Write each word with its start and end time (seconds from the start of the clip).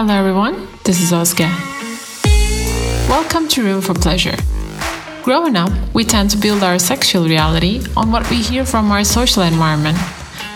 Hello, 0.00 0.14
everyone. 0.14 0.68
This 0.84 1.00
is 1.00 1.12
Oscar. 1.12 1.50
Welcome 3.10 3.48
to 3.48 3.64
Room 3.64 3.80
for 3.80 3.94
Pleasure. 3.94 4.36
Growing 5.24 5.56
up, 5.56 5.72
we 5.92 6.04
tend 6.04 6.30
to 6.30 6.36
build 6.36 6.62
our 6.62 6.78
sexual 6.78 7.24
reality 7.24 7.82
on 7.96 8.12
what 8.12 8.30
we 8.30 8.36
hear 8.36 8.64
from 8.64 8.92
our 8.92 9.02
social 9.02 9.42
environment. 9.42 9.98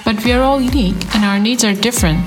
But 0.04 0.24
we 0.24 0.32
are 0.32 0.42
all 0.42 0.60
unique 0.60 1.12
and 1.16 1.24
our 1.24 1.40
needs 1.40 1.64
are 1.64 1.72
different. 1.74 2.20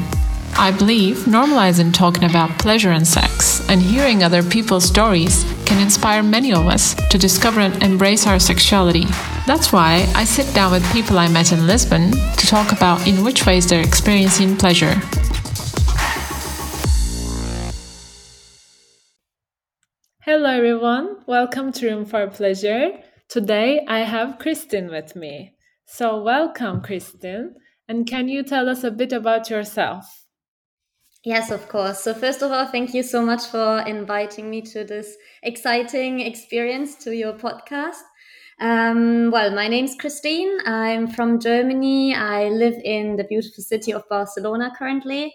I 0.57 0.75
believe 0.77 1.19
normalizing 1.19 1.93
talking 1.93 2.25
about 2.25 2.59
pleasure 2.59 2.91
and 2.91 3.07
sex 3.07 3.65
and 3.69 3.81
hearing 3.81 4.21
other 4.21 4.43
people's 4.43 4.83
stories 4.83 5.45
can 5.65 5.81
inspire 5.81 6.21
many 6.21 6.51
of 6.51 6.67
us 6.67 6.95
to 7.11 7.17
discover 7.17 7.61
and 7.61 7.81
embrace 7.81 8.27
our 8.27 8.39
sexuality. 8.39 9.05
That's 9.47 9.71
why 9.71 10.11
I 10.15 10.25
sit 10.25 10.53
down 10.53 10.73
with 10.73 10.91
people 10.91 11.17
I 11.17 11.29
met 11.29 11.53
in 11.53 11.65
Lisbon 11.65 12.11
to 12.11 12.47
talk 12.47 12.73
about 12.73 13.07
in 13.07 13.23
which 13.23 13.45
ways 13.45 13.69
they're 13.69 13.87
experiencing 13.87 14.57
pleasure. 14.57 14.99
Everyone. 20.75 21.23
Welcome 21.25 21.71
to 21.71 21.87
Room 21.87 22.05
for 22.05 22.27
Pleasure. 22.27 22.99
Today 23.29 23.85
I 23.87 23.99
have 23.99 24.39
Christine 24.39 24.89
with 24.89 25.15
me. 25.15 25.53
So, 25.85 26.21
welcome, 26.21 26.81
Christine. 26.81 27.55
And 27.87 28.05
can 28.05 28.27
you 28.27 28.43
tell 28.43 28.67
us 28.67 28.83
a 28.83 28.91
bit 28.91 29.13
about 29.13 29.49
yourself? 29.49 30.25
Yes, 31.23 31.49
of 31.49 31.69
course. 31.69 32.01
So, 32.01 32.13
first 32.13 32.41
of 32.41 32.51
all, 32.51 32.65
thank 32.65 32.93
you 32.93 33.03
so 33.03 33.25
much 33.25 33.45
for 33.45 33.79
inviting 33.87 34.49
me 34.49 34.61
to 34.63 34.83
this 34.83 35.15
exciting 35.43 36.19
experience 36.19 36.95
to 37.05 37.15
your 37.15 37.31
podcast. 37.31 38.03
Um, 38.59 39.31
well, 39.31 39.55
my 39.55 39.69
name 39.69 39.85
is 39.85 39.95
Christine. 39.97 40.57
I'm 40.65 41.07
from 41.07 41.39
Germany. 41.39 42.13
I 42.13 42.49
live 42.49 42.75
in 42.83 43.15
the 43.15 43.23
beautiful 43.23 43.63
city 43.63 43.93
of 43.93 44.03
Barcelona 44.09 44.73
currently 44.77 45.33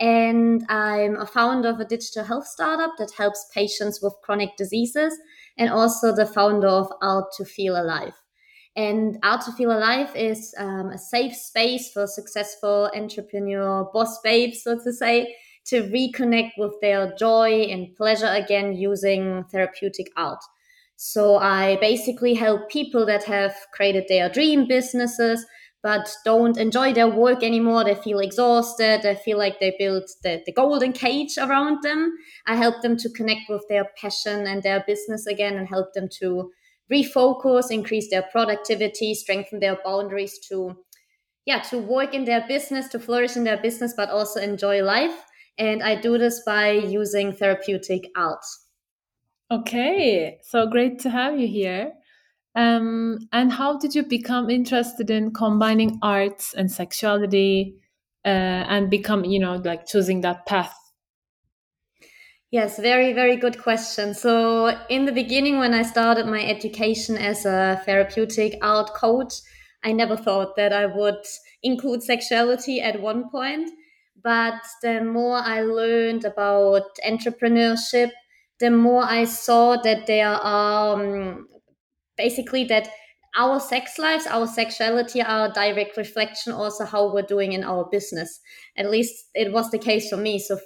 and 0.00 0.64
I'm 0.68 1.16
a 1.16 1.26
founder 1.26 1.68
of 1.68 1.80
a 1.80 1.84
digital 1.84 2.24
health 2.24 2.46
startup 2.46 2.92
that 2.98 3.12
helps 3.16 3.46
patients 3.54 4.00
with 4.02 4.14
chronic 4.22 4.56
diseases 4.56 5.16
and 5.56 5.70
also 5.70 6.14
the 6.14 6.26
founder 6.26 6.68
of 6.68 6.92
Art 7.00 7.26
to 7.36 7.44
Feel 7.44 7.80
Alive. 7.80 8.14
And 8.76 9.18
Art 9.22 9.42
to 9.42 9.52
Feel 9.52 9.70
Alive 9.70 10.14
is 10.16 10.52
um, 10.58 10.90
a 10.90 10.98
safe 10.98 11.34
space 11.34 11.92
for 11.92 12.08
successful 12.08 12.90
entrepreneur 12.94 13.88
boss 13.92 14.18
babes, 14.22 14.64
so 14.64 14.78
to 14.82 14.92
say, 14.92 15.36
to 15.66 15.84
reconnect 15.84 16.52
with 16.58 16.72
their 16.80 17.14
joy 17.16 17.62
and 17.70 17.94
pleasure 17.96 18.32
again 18.32 18.74
using 18.74 19.44
therapeutic 19.50 20.08
art. 20.16 20.42
So 20.96 21.36
I 21.36 21.76
basically 21.80 22.34
help 22.34 22.68
people 22.68 23.06
that 23.06 23.24
have 23.24 23.54
created 23.72 24.06
their 24.08 24.28
dream 24.28 24.66
businesses 24.66 25.44
but 25.84 26.08
don't 26.24 26.56
enjoy 26.56 26.94
their 26.94 27.06
work 27.06 27.42
anymore. 27.42 27.84
They 27.84 27.94
feel 27.94 28.18
exhausted. 28.18 29.02
They 29.02 29.16
feel 29.16 29.36
like 29.36 29.60
they 29.60 29.76
built 29.78 30.10
the, 30.22 30.42
the 30.46 30.52
golden 30.52 30.94
cage 30.94 31.36
around 31.36 31.82
them. 31.82 32.16
I 32.46 32.56
help 32.56 32.80
them 32.80 32.96
to 32.96 33.10
connect 33.10 33.50
with 33.50 33.66
their 33.68 33.90
passion 34.00 34.46
and 34.46 34.62
their 34.62 34.82
business 34.86 35.26
again 35.26 35.58
and 35.58 35.68
help 35.68 35.92
them 35.92 36.08
to 36.20 36.50
refocus, 36.90 37.70
increase 37.70 38.08
their 38.10 38.22
productivity, 38.32 39.14
strengthen 39.14 39.60
their 39.60 39.78
boundaries 39.84 40.38
to 40.48 40.74
yeah, 41.44 41.60
to 41.60 41.76
work 41.76 42.14
in 42.14 42.24
their 42.24 42.46
business, 42.48 42.88
to 42.88 42.98
flourish 42.98 43.36
in 43.36 43.44
their 43.44 43.58
business, 43.58 43.92
but 43.94 44.08
also 44.08 44.40
enjoy 44.40 44.82
life. 44.82 45.24
And 45.58 45.82
I 45.82 46.00
do 46.00 46.16
this 46.16 46.42
by 46.46 46.70
using 46.70 47.34
therapeutic 47.34 48.10
art. 48.16 48.42
Okay, 49.50 50.38
so 50.42 50.66
great 50.66 51.00
to 51.00 51.10
have 51.10 51.38
you 51.38 51.46
here. 51.46 51.92
Um, 52.54 53.28
and 53.32 53.52
how 53.52 53.78
did 53.78 53.94
you 53.94 54.04
become 54.04 54.48
interested 54.48 55.10
in 55.10 55.32
combining 55.32 55.98
arts 56.02 56.54
and 56.54 56.70
sexuality 56.70 57.76
uh, 58.24 58.28
and 58.68 58.90
become, 58.90 59.24
you 59.24 59.40
know, 59.40 59.56
like 59.56 59.86
choosing 59.86 60.20
that 60.20 60.46
path? 60.46 60.76
Yes, 62.50 62.78
very, 62.78 63.12
very 63.12 63.34
good 63.34 63.60
question. 63.60 64.14
So, 64.14 64.78
in 64.88 65.06
the 65.06 65.12
beginning, 65.12 65.58
when 65.58 65.74
I 65.74 65.82
started 65.82 66.26
my 66.26 66.40
education 66.44 67.16
as 67.16 67.44
a 67.44 67.82
therapeutic 67.84 68.56
art 68.62 68.94
coach, 68.94 69.32
I 69.82 69.90
never 69.90 70.16
thought 70.16 70.54
that 70.54 70.72
I 70.72 70.86
would 70.86 71.24
include 71.64 72.04
sexuality 72.04 72.80
at 72.80 73.00
one 73.00 73.28
point. 73.28 73.70
But 74.22 74.62
the 74.82 75.02
more 75.02 75.38
I 75.38 75.62
learned 75.62 76.24
about 76.24 76.84
entrepreneurship, 77.04 78.12
the 78.60 78.70
more 78.70 79.02
I 79.04 79.24
saw 79.24 79.76
that 79.82 80.06
there 80.06 80.28
are 80.28 80.94
um, 80.94 81.48
basically 82.16 82.64
that 82.64 82.88
our 83.36 83.58
sex 83.58 83.98
lives, 83.98 84.26
our 84.26 84.46
sexuality 84.46 85.20
are 85.20 85.48
a 85.48 85.52
direct 85.52 85.96
reflection 85.96 86.52
also 86.52 86.84
how 86.84 87.12
we're 87.12 87.22
doing 87.22 87.52
in 87.52 87.64
our 87.64 87.88
business. 87.90 88.40
At 88.76 88.90
least 88.90 89.30
it 89.34 89.52
was 89.52 89.70
the 89.70 89.78
case 89.78 90.08
for 90.08 90.16
me. 90.16 90.38
So, 90.38 90.58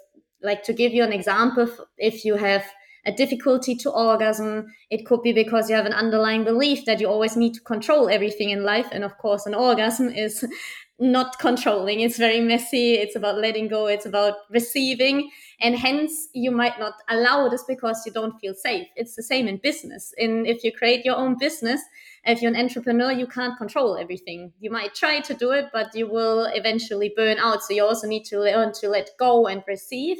like 0.42 0.62
to 0.64 0.72
give 0.72 0.92
you 0.92 1.02
an 1.02 1.12
example, 1.12 1.68
if 1.96 2.24
you 2.24 2.36
have 2.36 2.64
a 3.06 3.12
difficulty 3.12 3.74
to 3.74 3.90
orgasm, 3.90 4.66
it 4.90 5.06
could 5.06 5.22
be 5.22 5.32
because 5.32 5.70
you 5.70 5.76
have 5.76 5.86
an 5.86 5.94
underlying 5.94 6.44
belief 6.44 6.84
that 6.84 7.00
you 7.00 7.08
always 7.08 7.36
need 7.36 7.54
to 7.54 7.60
control 7.60 8.08
everything 8.08 8.50
in 8.50 8.62
life. 8.64 8.88
And 8.92 9.02
of 9.02 9.16
course, 9.18 9.46
an 9.46 9.54
orgasm 9.54 10.10
is 10.10 10.44
not 11.00 11.38
controlling. 11.38 12.00
It's 12.00 12.18
very 12.18 12.40
messy. 12.40 12.94
It's 12.94 13.14
about 13.14 13.38
letting 13.38 13.68
go. 13.68 13.86
It's 13.86 14.06
about 14.06 14.34
receiving. 14.50 15.30
And 15.60 15.76
hence 15.76 16.28
you 16.32 16.50
might 16.50 16.78
not 16.78 16.94
allow 17.08 17.48
this 17.48 17.64
because 17.64 18.02
you 18.04 18.12
don't 18.12 18.38
feel 18.40 18.54
safe. 18.54 18.88
It's 18.96 19.14
the 19.14 19.22
same 19.22 19.46
in 19.48 19.58
business. 19.58 20.12
In 20.18 20.44
if 20.46 20.64
you 20.64 20.72
create 20.72 21.04
your 21.04 21.16
own 21.16 21.36
business, 21.38 21.80
if 22.24 22.42
you're 22.42 22.52
an 22.52 22.60
entrepreneur, 22.60 23.12
you 23.12 23.26
can't 23.26 23.56
control 23.56 23.96
everything. 23.96 24.52
You 24.60 24.70
might 24.70 24.94
try 24.94 25.20
to 25.20 25.34
do 25.34 25.52
it, 25.52 25.66
but 25.72 25.94
you 25.94 26.08
will 26.08 26.46
eventually 26.46 27.12
burn 27.16 27.38
out. 27.38 27.62
So 27.62 27.74
you 27.74 27.84
also 27.84 28.08
need 28.08 28.24
to 28.26 28.40
learn 28.40 28.72
to 28.80 28.88
let 28.88 29.10
go 29.18 29.46
and 29.46 29.62
receive. 29.66 30.18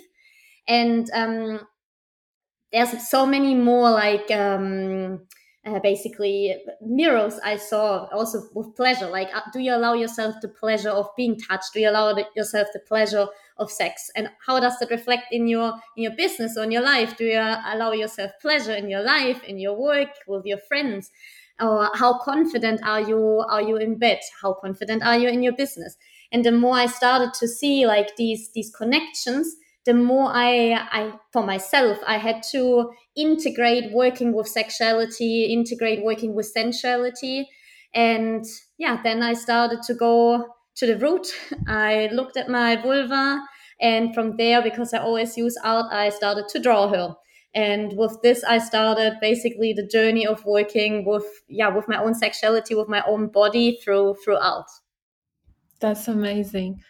And 0.67 1.11
um, 1.13 1.67
there's 2.73 3.09
so 3.09 3.27
many 3.27 3.55
more 3.55 3.91
like 3.91 4.31
um, 4.31 5.27
uh, 5.75 5.81
basically 5.81 6.57
mirrors 6.81 7.39
I 7.45 7.57
saw 7.57 8.09
also 8.13 8.43
with 8.55 8.75
pleasure. 8.77 9.07
Like, 9.07 9.29
uh, 9.35 9.43
do 9.53 9.61
you 9.61 9.75
allow 9.75 9.95
yourself 9.95 10.35
the 10.43 10.49
pleasure 10.49 10.91
of 10.91 11.09
being 11.17 11.39
touched? 11.39 11.73
Do 11.73 11.81
you 11.81 11.91
allow 11.91 12.17
yourself 12.35 12.69
the 12.73 12.81
pleasure 12.81 13.27
of 13.57 13.71
sex? 13.71 14.11
And 14.17 14.31
how 14.47 14.61
does 14.61 14.79
that 14.79 14.91
reflect 14.91 15.27
in 15.33 15.49
your 15.49 15.75
in 15.97 16.03
your 16.05 16.17
business 16.17 16.57
or 16.57 16.65
in 16.65 16.73
your 16.73 16.83
life? 16.83 17.17
Do 17.17 17.25
you 17.25 17.39
allow 17.39 17.93
yourself 17.93 18.33
pleasure 18.41 18.75
in 18.75 18.89
your 18.89 19.03
life, 19.03 19.43
in 19.45 19.59
your 19.59 19.77
work, 19.77 20.11
with 20.27 20.45
your 20.45 20.59
friends? 20.59 21.11
Or 21.61 21.91
how 21.95 22.19
confident 22.21 22.81
are 22.85 23.01
you? 23.01 23.45
Are 23.49 23.63
you 23.63 23.77
in 23.77 23.99
bed? 23.99 24.21
How 24.43 24.55
confident 24.55 25.03
are 25.03 25.19
you 25.19 25.29
in 25.29 25.43
your 25.43 25.55
business? 25.55 25.97
And 26.31 26.45
the 26.45 26.53
more 26.53 26.77
I 26.77 26.87
started 26.87 27.35
to 27.35 27.49
see 27.49 27.87
like 27.87 28.17
these 28.17 28.51
these 28.53 28.71
connections, 28.71 29.57
the 29.89 29.95
more 29.95 30.31
I, 30.31 30.73
I, 30.93 31.13
for 31.33 31.43
myself, 31.43 31.97
I 32.07 32.19
had 32.19 32.43
to 32.53 32.91
integrate 33.17 33.91
working 33.91 34.35
with 34.35 34.47
sexuality, 34.47 35.47
integrate 35.47 36.05
working 36.05 36.35
with 36.35 36.45
sensuality. 36.45 37.49
And 37.95 38.45
yeah, 38.77 39.01
then 39.03 39.23
I 39.23 39.33
started 39.33 39.81
to 39.87 39.95
go 39.95 40.47
to 40.77 40.87
the 40.87 40.99
root. 40.99 41.29
I 41.67 42.11
looked 42.13 42.37
at 42.37 42.51
my 42.51 42.77
vulva. 42.77 43.41
And 43.81 44.13
from 44.13 44.37
there, 44.37 44.61
because 44.61 44.93
I 44.93 44.99
always 44.99 45.39
use 45.39 45.57
art, 45.65 45.87
I 45.91 46.11
started 46.11 46.49
to 46.51 46.61
draw 46.61 46.89
her. 46.89 47.15
And 47.55 47.97
with 47.97 48.19
this, 48.23 48.45
I 48.45 48.59
started 48.59 49.15
basically 49.23 49.73
the 49.73 49.87
journey 49.87 50.27
of 50.27 50.45
working 50.45 51.07
with, 51.07 51.25
yeah, 51.49 51.69
with 51.69 51.89
my 51.89 51.97
own 51.97 52.15
sexuality, 52.15 52.75
with 52.75 52.89
my 52.89 53.03
own 53.07 53.29
body 53.29 53.79
through, 53.83 54.17
through 54.23 54.37
art. 54.37 54.69
That's 55.81 56.09
amazing. 56.09 56.83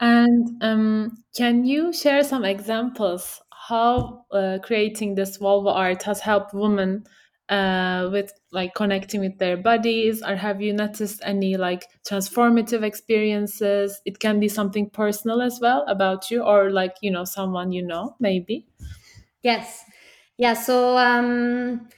And 0.00 0.62
um, 0.62 1.24
can 1.36 1.64
you 1.64 1.92
share 1.92 2.22
some 2.22 2.44
examples 2.44 3.40
how 3.50 4.24
uh, 4.30 4.58
creating 4.62 5.14
this 5.14 5.38
vulva 5.38 5.70
art 5.70 6.02
has 6.04 6.20
helped 6.20 6.54
women 6.54 7.04
uh, 7.48 8.08
with 8.12 8.32
like 8.52 8.74
connecting 8.74 9.20
with 9.20 9.38
their 9.38 9.56
bodies, 9.56 10.22
or 10.22 10.36
have 10.36 10.60
you 10.60 10.72
noticed 10.72 11.20
any 11.24 11.56
like 11.56 11.86
transformative 12.08 12.82
experiences? 12.82 14.00
It 14.04 14.18
can 14.18 14.38
be 14.40 14.48
something 14.48 14.90
personal 14.90 15.40
as 15.40 15.58
well 15.60 15.84
about 15.88 16.30
you, 16.30 16.42
or 16.42 16.70
like 16.70 16.96
you 17.00 17.10
know 17.10 17.24
someone 17.24 17.72
you 17.72 17.82
know 17.86 18.16
maybe. 18.20 18.66
Yes, 19.42 19.84
yeah. 20.38 20.54
So 20.54 20.96
um, 20.98 21.88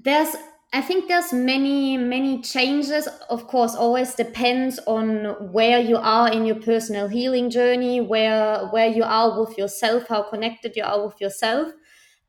there's 0.00 0.34
I 0.72 0.82
think 0.82 1.08
there's 1.08 1.32
many, 1.32 1.96
many 1.96 2.42
changes. 2.42 3.08
Of 3.30 3.46
course, 3.46 3.74
always 3.74 4.14
depends 4.14 4.78
on 4.86 5.50
where 5.52 5.80
you 5.80 5.96
are 5.96 6.30
in 6.30 6.44
your 6.44 6.60
personal 6.60 7.08
healing 7.08 7.48
journey, 7.48 8.00
where 8.02 8.66
where 8.66 8.88
you 8.88 9.02
are 9.02 9.40
with 9.40 9.56
yourself, 9.56 10.08
how 10.08 10.22
connected 10.24 10.76
you 10.76 10.84
are 10.84 11.06
with 11.06 11.18
yourself. 11.22 11.72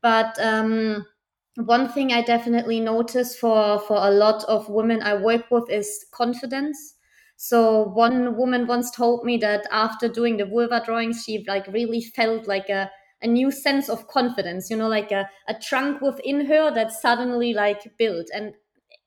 But 0.00 0.38
um, 0.40 1.06
one 1.56 1.88
thing 1.90 2.12
I 2.12 2.22
definitely 2.22 2.80
notice 2.80 3.36
for 3.36 3.78
for 3.80 3.96
a 3.98 4.10
lot 4.10 4.42
of 4.44 4.70
women 4.70 5.02
I 5.02 5.14
work 5.16 5.50
with 5.50 5.68
is 5.70 6.06
confidence. 6.12 6.94
So 7.36 7.82
one 7.88 8.36
woman 8.38 8.66
once 8.66 8.90
told 8.90 9.24
me 9.24 9.36
that 9.38 9.66
after 9.70 10.08
doing 10.08 10.38
the 10.38 10.46
vulva 10.46 10.82
drawings, 10.84 11.24
she 11.24 11.44
like 11.46 11.66
really 11.66 12.00
felt 12.02 12.46
like 12.46 12.70
a 12.70 12.90
a 13.22 13.26
new 13.26 13.50
sense 13.50 13.88
of 13.88 14.06
confidence 14.08 14.70
you 14.70 14.76
know 14.76 14.88
like 14.88 15.12
a, 15.12 15.28
a 15.48 15.54
trunk 15.54 16.00
within 16.00 16.46
her 16.46 16.72
that 16.74 16.92
suddenly 16.92 17.52
like 17.52 17.96
built. 17.98 18.26
And 18.34 18.54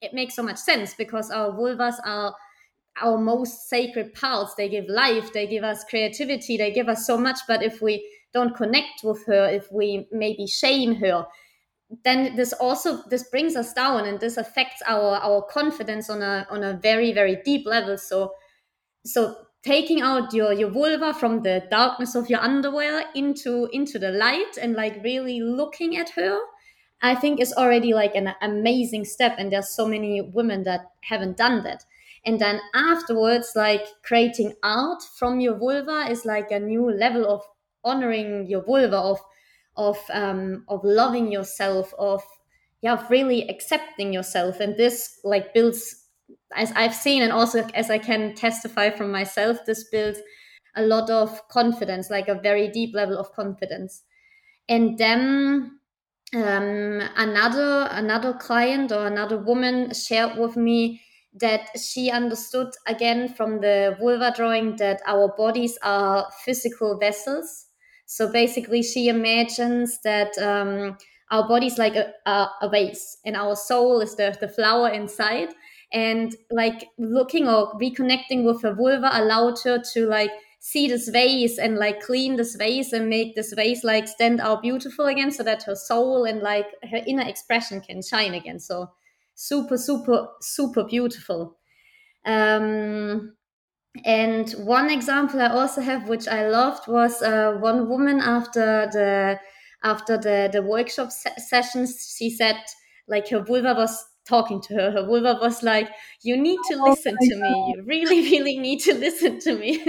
it 0.02 0.14
makes 0.14 0.36
so 0.36 0.44
much 0.44 0.58
sense 0.58 0.94
because 0.94 1.32
our 1.32 1.52
vulvas 1.52 1.96
are 2.06 2.36
our 3.02 3.18
most 3.18 3.70
sacred 3.70 4.14
parts 4.14 4.54
they 4.56 4.70
give 4.70 4.86
life 4.88 5.34
they 5.34 5.48
give 5.48 5.64
us 5.64 5.84
creativity 5.86 6.58
they 6.58 6.72
give 6.72 6.90
us 6.90 7.08
so 7.08 7.18
much. 7.18 7.40
But 7.48 7.64
if 7.64 7.82
we 7.82 8.08
don't 8.34 8.56
connect 8.56 9.04
with 9.04 9.26
her 9.28 9.50
if 9.50 9.72
we 9.72 10.08
maybe 10.12 10.48
shame 10.48 10.96
her 10.96 11.26
then 12.04 12.36
this 12.36 12.54
also 12.54 13.04
this 13.10 13.30
brings 13.30 13.56
us 13.56 13.74
down 13.74 14.06
and 14.06 14.20
this 14.20 14.38
affects 14.38 14.82
our 14.88 15.18
our 15.18 15.42
confidence 15.44 16.10
on 16.10 16.22
a 16.22 16.48
on 16.50 16.64
a 16.64 16.74
very 16.74 17.12
very 17.12 17.38
deep 17.44 17.66
level. 17.66 17.98
So 17.98 18.34
so 19.06 19.36
taking 19.64 20.02
out 20.02 20.34
your 20.34 20.54
your 20.54 20.70
vulva 20.70 21.14
from 21.14 21.42
the 21.42 21.64
darkness 21.72 22.16
of 22.16 22.30
your 22.30 22.40
underwear 22.40 23.06
into 23.16 23.70
into 23.72 23.98
the 23.98 24.12
light 24.12 24.58
and 24.62 24.74
like 24.74 25.04
really 25.04 25.42
looking 25.42 25.98
at 25.98 26.10
her 26.10 26.38
i 27.02 27.14
think 27.14 27.40
is 27.40 27.54
already 27.54 27.94
like 27.94 28.16
an 28.16 28.34
amazing 28.42 29.04
step. 29.06 29.36
And 29.38 29.52
there's 29.52 29.70
so 29.70 29.86
many 29.86 30.22
women 30.22 30.64
that 30.64 30.82
haven't 31.02 31.38
done 31.38 31.64
that. 31.64 31.84
And 32.26 32.40
then 32.40 32.62
afterwards 32.74 33.52
like 33.56 33.86
creating 34.04 34.54
art 34.64 35.04
from 35.18 35.42
your 35.42 35.58
vulva 35.58 36.08
is 36.10 36.26
like 36.26 36.50
a 36.52 36.60
new 36.60 36.90
level 36.90 37.28
of 37.28 37.42
honoring 37.84 38.48
your 38.48 38.64
vulva 38.64 38.98
of 38.98 39.20
of 39.76 39.98
um 40.14 40.64
of 40.70 40.80
loving 40.84 41.32
yourself 41.32 41.94
of 42.00 42.24
yeah 42.82 42.94
of 42.94 43.10
really 43.10 43.50
accepting 43.50 44.14
yourself. 44.14 44.62
And 44.62 44.78
this 44.78 45.20
like 45.26 45.54
builds 45.54 46.03
as 46.56 46.72
I've 46.76 46.96
seen 46.96 47.22
and 47.24 47.32
also 47.32 47.68
as 47.74 47.90
I 47.90 47.98
can 47.98 48.36
testify 48.36 48.90
from 48.90 49.12
myself, 49.12 49.60
this 49.66 49.86
builds 49.90 50.20
a 50.76 50.84
lot 50.84 51.10
of 51.10 51.48
confidence, 51.50 52.10
like 52.10 52.28
a 52.28 52.36
very 52.36 52.68
deep 52.68 52.96
level 52.96 53.18
of 53.18 53.32
confidence. 53.34 54.04
And 54.68 54.98
then 54.98 55.80
um, 56.34 57.02
another 57.16 57.88
another 57.92 58.34
client 58.34 58.92
or 58.92 59.06
another 59.06 59.38
woman 59.38 59.94
shared 59.94 60.38
with 60.38 60.56
me 60.56 61.02
that 61.40 61.70
she 61.80 62.10
understood 62.10 62.70
again 62.88 63.28
from 63.28 63.60
the 63.60 63.96
vulva 64.00 64.34
drawing 64.36 64.76
that 64.78 65.02
our 65.08 65.34
bodies 65.36 65.78
are 65.84 66.28
physical 66.44 66.98
vessels. 66.98 67.68
So 68.06 68.32
basically, 68.32 68.84
she 68.84 69.08
imagines 69.08 70.00
that 70.04 70.38
um, 70.38 70.98
our 71.32 71.48
bodies 71.48 71.78
like 71.78 71.96
a, 71.96 72.14
a, 72.26 72.50
a 72.62 72.70
vase, 72.70 73.18
and 73.26 73.36
our 73.36 73.56
soul 73.56 74.02
is 74.02 74.16
the 74.16 74.36
the 74.40 74.50
flower 74.50 74.90
inside 74.90 75.50
and 75.94 76.36
like 76.52 76.90
looking 76.98 77.48
or 77.48 77.74
reconnecting 77.80 78.44
with 78.46 78.62
her 78.64 78.74
vulva 78.74 79.10
allowed 79.14 79.60
her 79.64 79.82
to 79.94 80.08
like 80.08 80.32
see 80.60 80.88
this 80.88 81.10
vase 81.10 81.58
and 81.58 81.78
like 81.78 82.02
clean 82.02 82.36
this 82.36 82.56
vase 82.56 82.94
and 82.94 83.10
make 83.10 83.36
this 83.36 83.54
vase 83.54 83.84
like 83.84 84.08
stand 84.08 84.40
out 84.40 84.62
beautiful 84.62 85.06
again 85.06 85.32
so 85.32 85.44
that 85.44 85.64
her 85.64 85.76
soul 85.76 86.24
and 86.26 86.42
like 86.42 86.68
her 86.90 87.02
inner 87.06 87.28
expression 87.28 87.82
can 87.82 88.02
shine 88.02 88.34
again. 88.34 88.60
So 88.60 88.92
super 89.36 89.78
super 89.78 90.30
super 90.42 90.84
beautiful. 90.84 91.58
Um 92.26 93.36
and 94.06 94.52
one 94.54 94.90
example 94.90 95.40
i 95.42 95.48
also 95.48 95.82
have 95.82 96.10
which 96.10 96.28
i 96.28 96.48
loved 96.48 96.88
was 96.88 97.22
uh, 97.22 97.54
one 97.60 97.88
woman 97.88 98.20
after 98.20 98.88
the 98.92 99.40
after 99.84 100.18
the 100.18 100.50
the 100.52 100.62
workshop 100.62 101.12
se- 101.12 101.36
sessions 101.38 102.16
she 102.18 102.30
said 102.30 102.58
like 103.08 103.30
her 103.30 103.40
vulva 103.44 103.74
was 103.76 104.06
talking 104.28 104.62
to 104.62 104.74
her. 104.74 104.92
Her 104.92 105.06
vulva 105.06 105.38
was 105.42 105.64
like, 105.64 105.90
You 106.22 106.38
need 106.38 106.60
to 106.70 106.78
oh 106.80 106.90
listen 106.90 107.16
to 107.20 107.36
me. 107.36 107.74
You 107.76 107.84
really, 107.86 108.22
really 108.32 108.58
need 108.58 108.80
to 108.82 108.94
listen 108.94 109.40
to 109.42 109.56
me. 109.56 109.84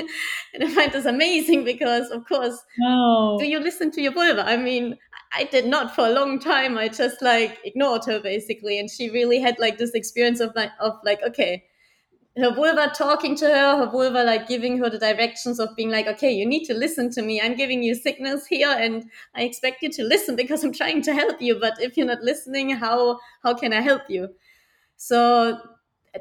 and 0.54 0.64
I 0.64 0.68
find 0.68 0.92
this 0.92 1.06
amazing 1.06 1.64
because, 1.64 2.10
of 2.10 2.26
course, 2.26 2.58
do 3.38 3.46
you 3.46 3.60
listen 3.60 3.90
to 3.92 4.00
your 4.00 4.12
vulva? 4.12 4.46
I 4.46 4.56
mean, 4.56 4.96
I 5.36 5.44
did 5.44 5.66
not 5.66 5.94
for 5.94 6.06
a 6.06 6.10
long 6.10 6.38
time. 6.38 6.78
I 6.78 6.88
just 6.88 7.20
like 7.20 7.58
ignored 7.64 8.04
her 8.06 8.20
basically. 8.20 8.78
And 8.78 8.90
she 8.90 9.10
really 9.10 9.40
had 9.40 9.58
like 9.58 9.78
this 9.78 9.92
experience 9.94 10.40
of 10.40 10.54
like, 10.54 10.70
of 10.80 10.94
like, 11.04 11.22
okay, 11.22 11.64
her 12.36 12.52
vulva 12.52 12.92
talking 12.94 13.36
to 13.36 13.46
her, 13.46 13.76
her 13.76 13.90
vulva 13.90 14.24
like 14.24 14.48
giving 14.48 14.78
her 14.78 14.90
the 14.90 14.98
directions 14.98 15.60
of 15.60 15.74
being 15.76 15.90
like, 15.90 16.06
okay, 16.06 16.32
you 16.32 16.44
need 16.44 16.64
to 16.64 16.74
listen 16.74 17.10
to 17.10 17.22
me. 17.22 17.40
I'm 17.40 17.54
giving 17.54 17.82
you 17.82 17.94
signals 17.94 18.46
here, 18.46 18.74
and 18.76 19.08
I 19.34 19.42
expect 19.42 19.82
you 19.82 19.90
to 19.92 20.02
listen 20.02 20.34
because 20.34 20.64
I'm 20.64 20.72
trying 20.72 21.02
to 21.02 21.14
help 21.14 21.40
you. 21.40 21.58
But 21.60 21.80
if 21.80 21.96
you're 21.96 22.06
not 22.06 22.22
listening, 22.22 22.70
how 22.70 23.20
how 23.42 23.54
can 23.54 23.72
I 23.72 23.80
help 23.80 24.02
you? 24.08 24.30
So 24.96 25.60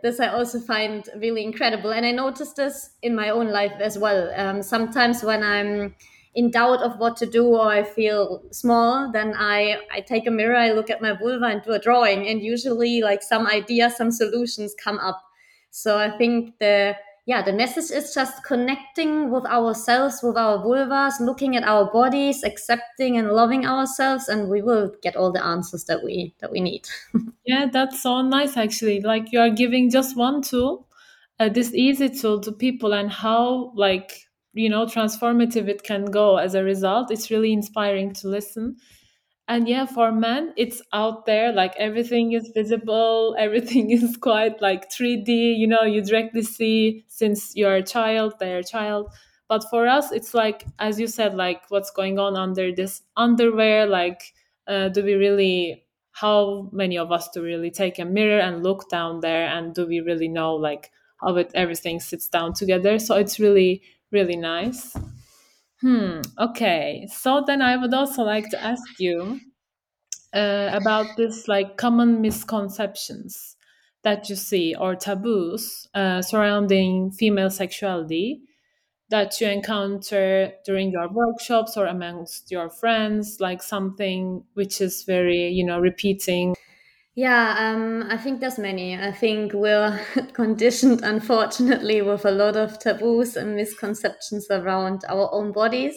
this 0.01 0.19
I 0.19 0.27
also 0.27 0.59
find 0.59 1.09
really 1.17 1.43
incredible, 1.43 1.91
and 1.91 2.05
I 2.05 2.11
noticed 2.11 2.57
this 2.57 2.91
in 3.01 3.15
my 3.15 3.29
own 3.29 3.47
life 3.47 3.73
as 3.79 3.97
well. 3.97 4.31
Um, 4.35 4.61
sometimes 4.61 5.23
when 5.23 5.41
I'm 5.41 5.95
in 6.35 6.51
doubt 6.51 6.81
of 6.81 6.97
what 6.99 7.15
to 7.17 7.25
do 7.27 7.45
or 7.45 7.71
I 7.71 7.83
feel 7.83 8.43
small, 8.51 9.11
then 9.11 9.33
I 9.35 9.77
I 9.91 10.01
take 10.01 10.27
a 10.27 10.31
mirror, 10.31 10.57
I 10.57 10.73
look 10.73 10.91
at 10.91 11.01
my 11.01 11.13
vulva 11.13 11.45
and 11.45 11.63
do 11.63 11.71
a 11.71 11.79
drawing, 11.79 12.27
and 12.27 12.39
usually 12.43 13.01
like 13.01 13.23
some 13.23 13.47
ideas, 13.47 13.97
some 13.97 14.11
solutions 14.11 14.75
come 14.83 14.99
up 14.99 15.23
so 15.73 15.97
I 15.97 16.15
think 16.19 16.59
the 16.59 16.95
yeah, 17.25 17.41
the 17.41 17.53
message 17.53 17.89
is 17.89 18.13
just 18.13 18.43
connecting 18.43 19.31
with 19.31 19.45
ourselves, 19.45 20.19
with 20.21 20.37
our 20.37 20.59
vulvas, 20.59 21.19
looking 21.19 21.55
at 21.55 21.63
our 21.63 21.89
bodies, 21.91 22.43
accepting 22.43 23.17
and 23.17 23.31
loving 23.31 23.65
ourselves, 23.65 24.27
and 24.27 24.49
we 24.49 24.61
will 24.61 24.91
get 25.01 25.15
all 25.15 25.31
the 25.31 25.43
answers 25.43 25.85
that 25.85 26.03
we 26.03 26.35
that 26.41 26.51
we 26.51 26.59
need. 26.59 26.87
yeah, 27.45 27.65
that's 27.71 28.03
so 28.03 28.21
nice 28.21 28.55
actually. 28.55 29.01
Like 29.01 29.31
you 29.31 29.39
are 29.39 29.49
giving 29.49 29.89
just 29.89 30.15
one 30.15 30.43
tool, 30.43 30.87
uh, 31.39 31.49
this 31.49 31.73
easy 31.73 32.09
tool 32.09 32.39
to 32.41 32.51
people, 32.51 32.93
and 32.93 33.11
how 33.11 33.71
like 33.73 34.27
you 34.53 34.69
know 34.69 34.85
transformative 34.85 35.67
it 35.67 35.81
can 35.81 36.05
go 36.05 36.37
as 36.37 36.53
a 36.53 36.63
result. 36.63 37.09
It's 37.09 37.31
really 37.31 37.51
inspiring 37.51 38.13
to 38.15 38.27
listen 38.27 38.77
and 39.47 39.67
yeah 39.67 39.85
for 39.85 40.11
men 40.11 40.53
it's 40.55 40.81
out 40.93 41.25
there 41.25 41.51
like 41.51 41.75
everything 41.77 42.31
is 42.31 42.49
visible 42.53 43.35
everything 43.39 43.91
is 43.91 44.15
quite 44.17 44.61
like 44.61 44.89
3d 44.91 45.27
you 45.57 45.67
know 45.67 45.83
you 45.83 46.01
directly 46.01 46.41
see 46.41 47.03
since 47.07 47.55
you're 47.55 47.75
a 47.75 47.83
child 47.83 48.33
they're 48.39 48.59
a 48.59 48.63
child. 48.63 49.11
But 49.49 49.65
for 49.69 49.87
us 49.87 50.11
it's 50.11 50.33
like 50.33 50.65
as 50.79 50.99
you 50.99 51.07
said 51.07 51.35
like 51.35 51.61
what's 51.69 51.91
going 51.91 52.17
on 52.17 52.35
under 52.35 52.73
this 52.73 53.01
underwear 53.17 53.85
like 53.85 54.33
uh, 54.67 54.89
do 54.89 55.03
we 55.03 55.13
really 55.13 55.83
how 56.13 56.69
many 56.71 56.97
of 56.97 57.11
us 57.11 57.29
do 57.29 57.43
really 57.43 57.69
take 57.69 57.99
a 57.99 58.05
mirror 58.05 58.39
and 58.39 58.63
look 58.63 58.89
down 58.89 59.19
there 59.19 59.47
and 59.47 59.73
do 59.75 59.85
we 59.85 59.99
really 59.99 60.27
know 60.27 60.55
like 60.55 60.91
how 61.21 61.35
it 61.35 61.51
everything 61.53 61.99
sits 61.99 62.29
down 62.29 62.53
together? 62.53 62.97
So 62.99 63.15
it's 63.15 63.39
really 63.39 63.81
really 64.11 64.37
nice 64.37 64.95
Hmm. 65.83 66.21
Okay. 66.39 67.07
So 67.11 67.43
then 67.45 67.61
I 67.61 67.75
would 67.77 67.93
also 67.93 68.23
like 68.23 68.49
to 68.51 68.63
ask 68.63 68.99
you 68.99 69.39
uh, 70.33 70.69
about 70.73 71.17
this 71.17 71.47
like 71.47 71.77
common 71.77 72.21
misconceptions 72.21 73.57
that 74.03 74.29
you 74.29 74.35
see 74.37 74.75
or 74.75 74.95
taboos 74.95 75.87
uh, 75.95 76.21
surrounding 76.21 77.11
female 77.11 77.49
sexuality 77.49 78.41
that 79.09 79.41
you 79.41 79.47
encounter 79.47 80.53
during 80.65 80.91
your 80.91 81.09
workshops 81.09 81.77
or 81.77 81.85
amongst 81.87 82.51
your 82.51 82.69
friends, 82.69 83.37
like 83.39 83.63
something 83.63 84.43
which 84.55 84.81
is 84.81 85.03
very, 85.03 85.49
you 85.49 85.65
know, 85.65 85.79
repeating 85.79 86.55
yeah, 87.15 87.55
um, 87.59 88.07
I 88.09 88.17
think 88.17 88.39
there's 88.39 88.57
many. 88.57 88.97
I 88.97 89.11
think 89.11 89.53
we're 89.53 89.99
conditioned, 90.33 91.01
unfortunately, 91.03 92.01
with 92.01 92.25
a 92.25 92.31
lot 92.31 92.55
of 92.55 92.79
taboos 92.79 93.35
and 93.35 93.55
misconceptions 93.55 94.47
around 94.49 95.03
our 95.07 95.29
own 95.31 95.51
bodies. 95.51 95.95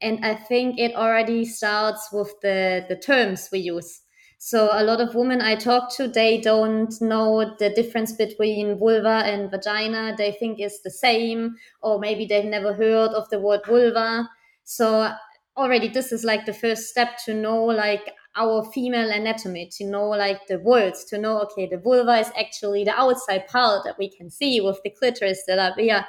And 0.00 0.24
I 0.24 0.34
think 0.34 0.78
it 0.78 0.94
already 0.94 1.44
starts 1.44 2.08
with 2.12 2.32
the, 2.42 2.86
the 2.88 2.96
terms 2.96 3.48
we 3.52 3.58
use. 3.58 4.02
So 4.38 4.70
a 4.72 4.84
lot 4.84 5.02
of 5.02 5.14
women 5.14 5.42
I 5.42 5.56
talk 5.56 5.94
to, 5.96 6.08
they 6.08 6.40
don't 6.40 6.94
know 7.02 7.54
the 7.58 7.68
difference 7.68 8.12
between 8.12 8.78
vulva 8.78 9.22
and 9.26 9.50
vagina. 9.50 10.14
They 10.16 10.32
think 10.32 10.60
it's 10.60 10.80
the 10.80 10.90
same, 10.90 11.56
or 11.82 11.98
maybe 11.98 12.24
they've 12.24 12.44
never 12.44 12.72
heard 12.72 13.10
of 13.10 13.28
the 13.28 13.38
word 13.40 13.60
vulva. 13.66 14.30
So 14.64 15.12
already 15.56 15.88
this 15.88 16.12
is 16.12 16.24
like 16.24 16.46
the 16.46 16.54
first 16.54 16.88
step 16.88 17.18
to 17.26 17.34
know 17.34 17.64
like 17.64 18.14
our 18.36 18.64
female 18.72 19.10
anatomy 19.10 19.68
to 19.72 19.84
know 19.84 20.08
like 20.08 20.46
the 20.46 20.58
words 20.60 21.04
to 21.04 21.18
know 21.18 21.40
okay 21.40 21.66
the 21.66 21.76
vulva 21.78 22.18
is 22.18 22.30
actually 22.38 22.84
the 22.84 22.94
outside 22.98 23.46
part 23.48 23.82
that 23.84 23.98
we 23.98 24.08
can 24.08 24.30
see 24.30 24.60
with 24.60 24.80
the 24.84 24.90
clitoris 24.90 25.42
the 25.46 25.56
labia 25.56 26.06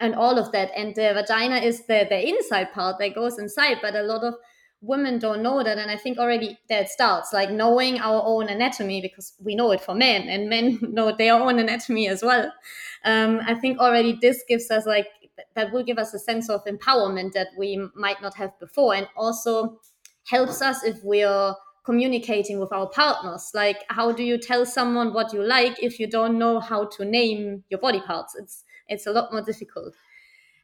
and 0.00 0.14
all 0.14 0.38
of 0.38 0.50
that. 0.52 0.70
And 0.74 0.94
the 0.94 1.12
vagina 1.14 1.56
is 1.56 1.86
the 1.86 2.06
the 2.08 2.28
inside 2.28 2.72
part 2.72 2.96
that 2.98 3.14
goes 3.14 3.38
inside 3.38 3.78
but 3.82 3.94
a 3.94 4.02
lot 4.02 4.24
of 4.24 4.34
women 4.80 5.18
don't 5.18 5.42
know 5.42 5.62
that. 5.62 5.78
And 5.78 5.90
i 5.90 5.96
think 5.96 6.18
already 6.18 6.58
that 6.68 6.88
starts 6.88 7.32
like 7.32 7.50
knowing 7.50 8.00
our 8.00 8.22
own 8.24 8.48
anatomy 8.48 9.00
because 9.02 9.34
we 9.38 9.54
know 9.54 9.70
it 9.72 9.80
for 9.82 9.94
men 9.94 10.22
and 10.28 10.48
men 10.48 10.78
know 10.82 11.14
their 11.14 11.34
own 11.34 11.58
anatomy 11.58 12.08
as 12.08 12.22
well. 12.22 12.50
Um, 13.04 13.40
i 13.46 13.54
think 13.54 13.78
already 13.78 14.18
this 14.20 14.42
gives 14.48 14.70
us 14.70 14.86
like 14.86 15.06
that 15.54 15.72
will 15.72 15.82
give 15.82 15.98
us 15.98 16.12
a 16.14 16.18
sense 16.18 16.50
of 16.50 16.64
empowerment 16.64 17.32
that 17.32 17.48
we 17.56 17.80
might 17.94 18.20
not 18.20 18.36
have 18.36 18.58
before. 18.58 18.94
And 18.94 19.08
also 19.16 19.80
helps 20.26 20.62
us 20.62 20.84
if 20.84 20.98
we're 21.02 21.54
communicating 21.84 22.58
with 22.58 22.72
our 22.72 22.88
partners. 22.88 23.50
Like 23.54 23.84
how 23.88 24.12
do 24.12 24.22
you 24.22 24.38
tell 24.38 24.66
someone 24.66 25.12
what 25.12 25.32
you 25.32 25.42
like 25.42 25.82
if 25.82 25.98
you 25.98 26.06
don't 26.06 26.38
know 26.38 26.60
how 26.60 26.86
to 26.86 27.04
name 27.04 27.64
your 27.68 27.80
body 27.80 28.00
parts? 28.00 28.34
It's 28.36 28.64
it's 28.88 29.06
a 29.06 29.12
lot 29.12 29.32
more 29.32 29.42
difficult. 29.42 29.94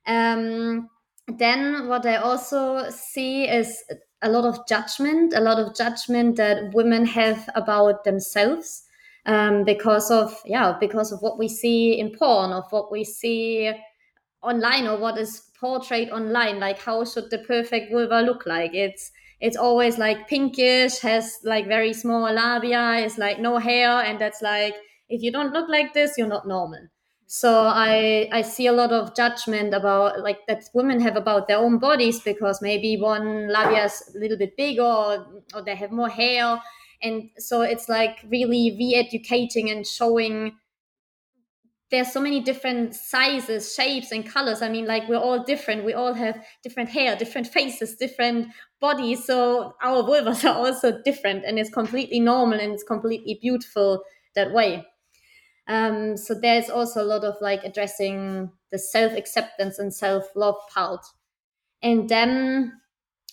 Um, 0.07 0.89
then 1.29 1.89
what 1.89 2.07
i 2.07 2.15
also 2.15 2.89
see 2.89 3.49
is 3.49 3.83
a 4.23 4.31
lot 4.31 4.45
of 4.45 4.65
judgment 4.69 5.35
a 5.35 5.41
lot 5.41 5.59
of 5.59 5.75
judgment 5.75 6.37
that 6.37 6.73
women 6.73 7.05
have 7.05 7.51
about 7.57 8.05
themselves 8.05 8.85
um, 9.27 9.65
because 9.65 10.09
of 10.13 10.41
yeah 10.45 10.77
because 10.79 11.11
of 11.11 11.21
what 11.23 11.37
we 11.37 11.49
see 11.49 11.99
in 11.99 12.15
porn 12.17 12.53
of 12.53 12.63
what 12.71 12.93
we 12.93 13.03
see 13.03 13.75
online 14.47 14.87
or 14.87 14.97
what 14.99 15.19
is 15.19 15.51
portrayed 15.59 16.11
online. 16.11 16.61
Like 16.61 16.79
how 16.79 17.05
should 17.05 17.31
the 17.31 17.39
perfect 17.39 17.91
vulva 17.91 18.21
look 18.23 18.47
like? 18.47 18.75
It's 18.75 19.11
it's 19.41 19.57
always 19.57 19.99
like 19.99 20.29
pinkish 20.29 20.99
has 21.01 21.39
like 21.45 21.67
very 21.67 21.93
small 21.93 22.23
labia 22.33 23.05
is 23.05 23.19
like 23.19 23.39
no 23.39 23.59
hair 23.59 23.91
and 24.01 24.19
that's 24.21 24.41
like 24.43 24.75
if 25.09 25.23
you 25.23 25.31
don't 25.31 25.53
look 25.53 25.69
like 25.69 25.93
this 25.95 26.17
you're 26.19 26.27
not 26.29 26.47
normal. 26.49 26.89
So 27.29 27.51
i 27.67 28.29
i 28.33 28.43
see 28.43 28.67
a 28.67 28.73
lot 28.73 28.93
of 28.93 29.15
judgment 29.17 29.75
about 29.75 30.21
like 30.21 30.47
that 30.47 30.65
women 30.75 31.01
have 31.01 31.17
about 31.17 31.49
their 31.49 31.59
own 31.59 31.79
bodies 31.79 32.21
because 32.21 32.63
maybe 32.63 32.97
one 32.97 33.49
labia 33.49 33.85
is 33.87 34.13
a 34.15 34.19
little 34.19 34.39
bit 34.39 34.57
bigger 34.57 34.83
or, 34.83 35.27
or 35.55 35.63
they 35.63 35.75
have 35.75 35.91
more 35.91 36.09
hair. 36.09 36.61
And 37.03 37.31
so 37.39 37.63
it's 37.63 37.89
like 37.89 38.19
really 38.29 38.75
re-educating 38.79 39.71
and 39.71 39.87
showing 39.87 40.57
there's 41.91 42.13
so 42.13 42.21
many 42.21 42.41
different 42.41 42.95
sizes 42.95 43.75
shapes 43.75 44.11
and 44.11 44.27
colors. 44.29 44.63
I 44.63 44.69
mean 44.69 44.87
like 44.87 45.09
we're 45.09 45.17
all 45.17 45.45
different. 45.45 45.85
We 45.85 45.95
all 45.95 46.15
have 46.15 46.45
different 46.63 46.91
hair 46.91 47.17
different 47.17 47.47
faces 47.47 47.97
different 47.97 48.49
bodies. 48.81 49.25
So 49.25 49.75
our 49.83 50.03
vulvas 50.03 50.45
are 50.45 50.57
also 50.57 51.01
different 51.05 51.45
and 51.45 51.59
it's 51.59 51.71
completely 51.71 52.21
normal 52.21 52.59
and 52.59 52.73
it's 52.73 52.83
completely 52.85 53.39
beautiful 53.41 54.03
that 54.35 54.53
way. 54.53 54.87
Um, 55.69 56.17
so 56.17 56.35
there's 56.35 56.71
also 56.71 57.03
a 57.03 57.05
lot 57.05 57.25
of 57.25 57.37
like 57.41 57.65
addressing 57.65 58.53
the 58.71 58.79
self-acceptance 58.79 59.79
and 59.79 59.93
self-love 59.93 60.57
part. 60.73 61.05
And 61.83 62.09
then 62.09 62.73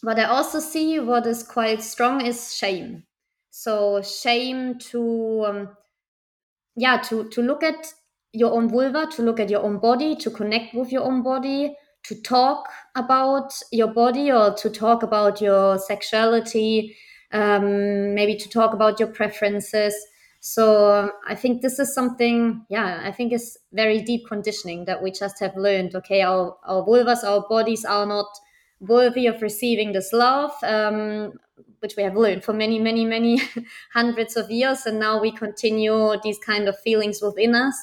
what 0.01 0.19
i 0.19 0.25
also 0.25 0.59
see 0.59 0.99
what 0.99 1.25
is 1.25 1.43
quite 1.43 1.81
strong 1.81 2.25
is 2.25 2.55
shame. 2.55 3.03
So 3.51 4.01
shame 4.01 4.79
to 4.91 5.45
um, 5.47 5.77
yeah 6.75 6.97
to 6.97 7.29
to 7.29 7.41
look 7.41 7.63
at 7.63 7.93
your 8.33 8.51
own 8.51 8.67
vulva, 8.67 9.07
to 9.15 9.21
look 9.21 9.39
at 9.39 9.49
your 9.49 9.63
own 9.63 9.77
body, 9.77 10.15
to 10.15 10.29
connect 10.29 10.73
with 10.73 10.91
your 10.91 11.03
own 11.03 11.21
body, 11.21 11.77
to 12.03 12.21
talk 12.21 12.67
about 12.95 13.53
your 13.71 13.87
body 13.87 14.31
or 14.31 14.53
to 14.55 14.69
talk 14.69 15.03
about 15.03 15.39
your 15.39 15.77
sexuality, 15.77 16.95
um, 17.31 18.13
maybe 18.13 18.35
to 18.35 18.49
talk 18.49 18.73
about 18.73 18.99
your 18.99 19.07
preferences. 19.07 19.95
So 20.41 20.93
um, 20.93 21.11
I 21.27 21.35
think 21.35 21.61
this 21.61 21.79
is 21.79 21.93
something, 21.93 22.65
yeah, 22.69 23.01
I 23.05 23.11
think 23.11 23.31
it's 23.31 23.57
very 23.71 24.01
deep 24.01 24.27
conditioning 24.27 24.85
that 24.85 25.01
we 25.01 25.11
just 25.11 25.39
have 25.39 25.55
learned. 25.55 25.95
Okay, 25.95 26.21
our, 26.21 26.57
our 26.65 26.83
vulvas, 26.83 27.23
our 27.23 27.45
bodies 27.47 27.85
are 27.85 28.05
not 28.05 28.27
worthy 28.81 29.27
of 29.27 29.41
receiving 29.41 29.93
this 29.93 30.11
love, 30.11 30.51
um, 30.63 31.33
which 31.79 31.95
we 31.95 32.03
have 32.03 32.17
learned 32.17 32.43
for 32.43 32.51
many, 32.51 32.79
many, 32.79 33.05
many 33.05 33.39
hundreds 33.93 34.35
of 34.35 34.51
years. 34.51 34.85
And 34.85 34.99
now 34.99 35.21
we 35.21 35.31
continue 35.31 36.17
these 36.23 36.39
kind 36.39 36.67
of 36.67 36.77
feelings 36.79 37.21
within 37.21 37.55
us 37.55 37.77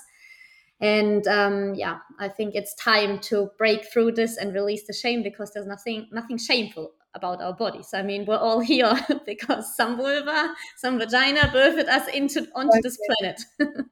and 0.81 1.27
um, 1.27 1.75
yeah 1.75 1.99
i 2.19 2.29
think 2.29 2.55
it's 2.55 2.75
time 2.75 3.19
to 3.19 3.51
break 3.59 3.85
through 3.93 4.13
this 4.13 4.37
and 4.37 4.55
release 4.55 4.87
the 4.87 4.93
shame 4.93 5.23
because 5.23 5.53
there's 5.53 5.67
nothing 5.67 6.09
nothing 6.13 6.39
shameful 6.39 6.93
about 7.15 7.43
our 7.43 7.53
bodies. 7.53 7.91
I 7.93 8.03
mean 8.03 8.25
we're 8.25 8.37
all 8.37 8.61
here 8.73 8.93
because 9.27 9.75
some 9.77 9.97
vulva 9.97 10.55
some 10.77 10.99
vagina 10.99 11.41
birthed 11.41 11.89
us 11.89 12.09
into 12.09 12.47
onto 12.55 12.81
this 12.83 12.97
planet. 13.07 13.41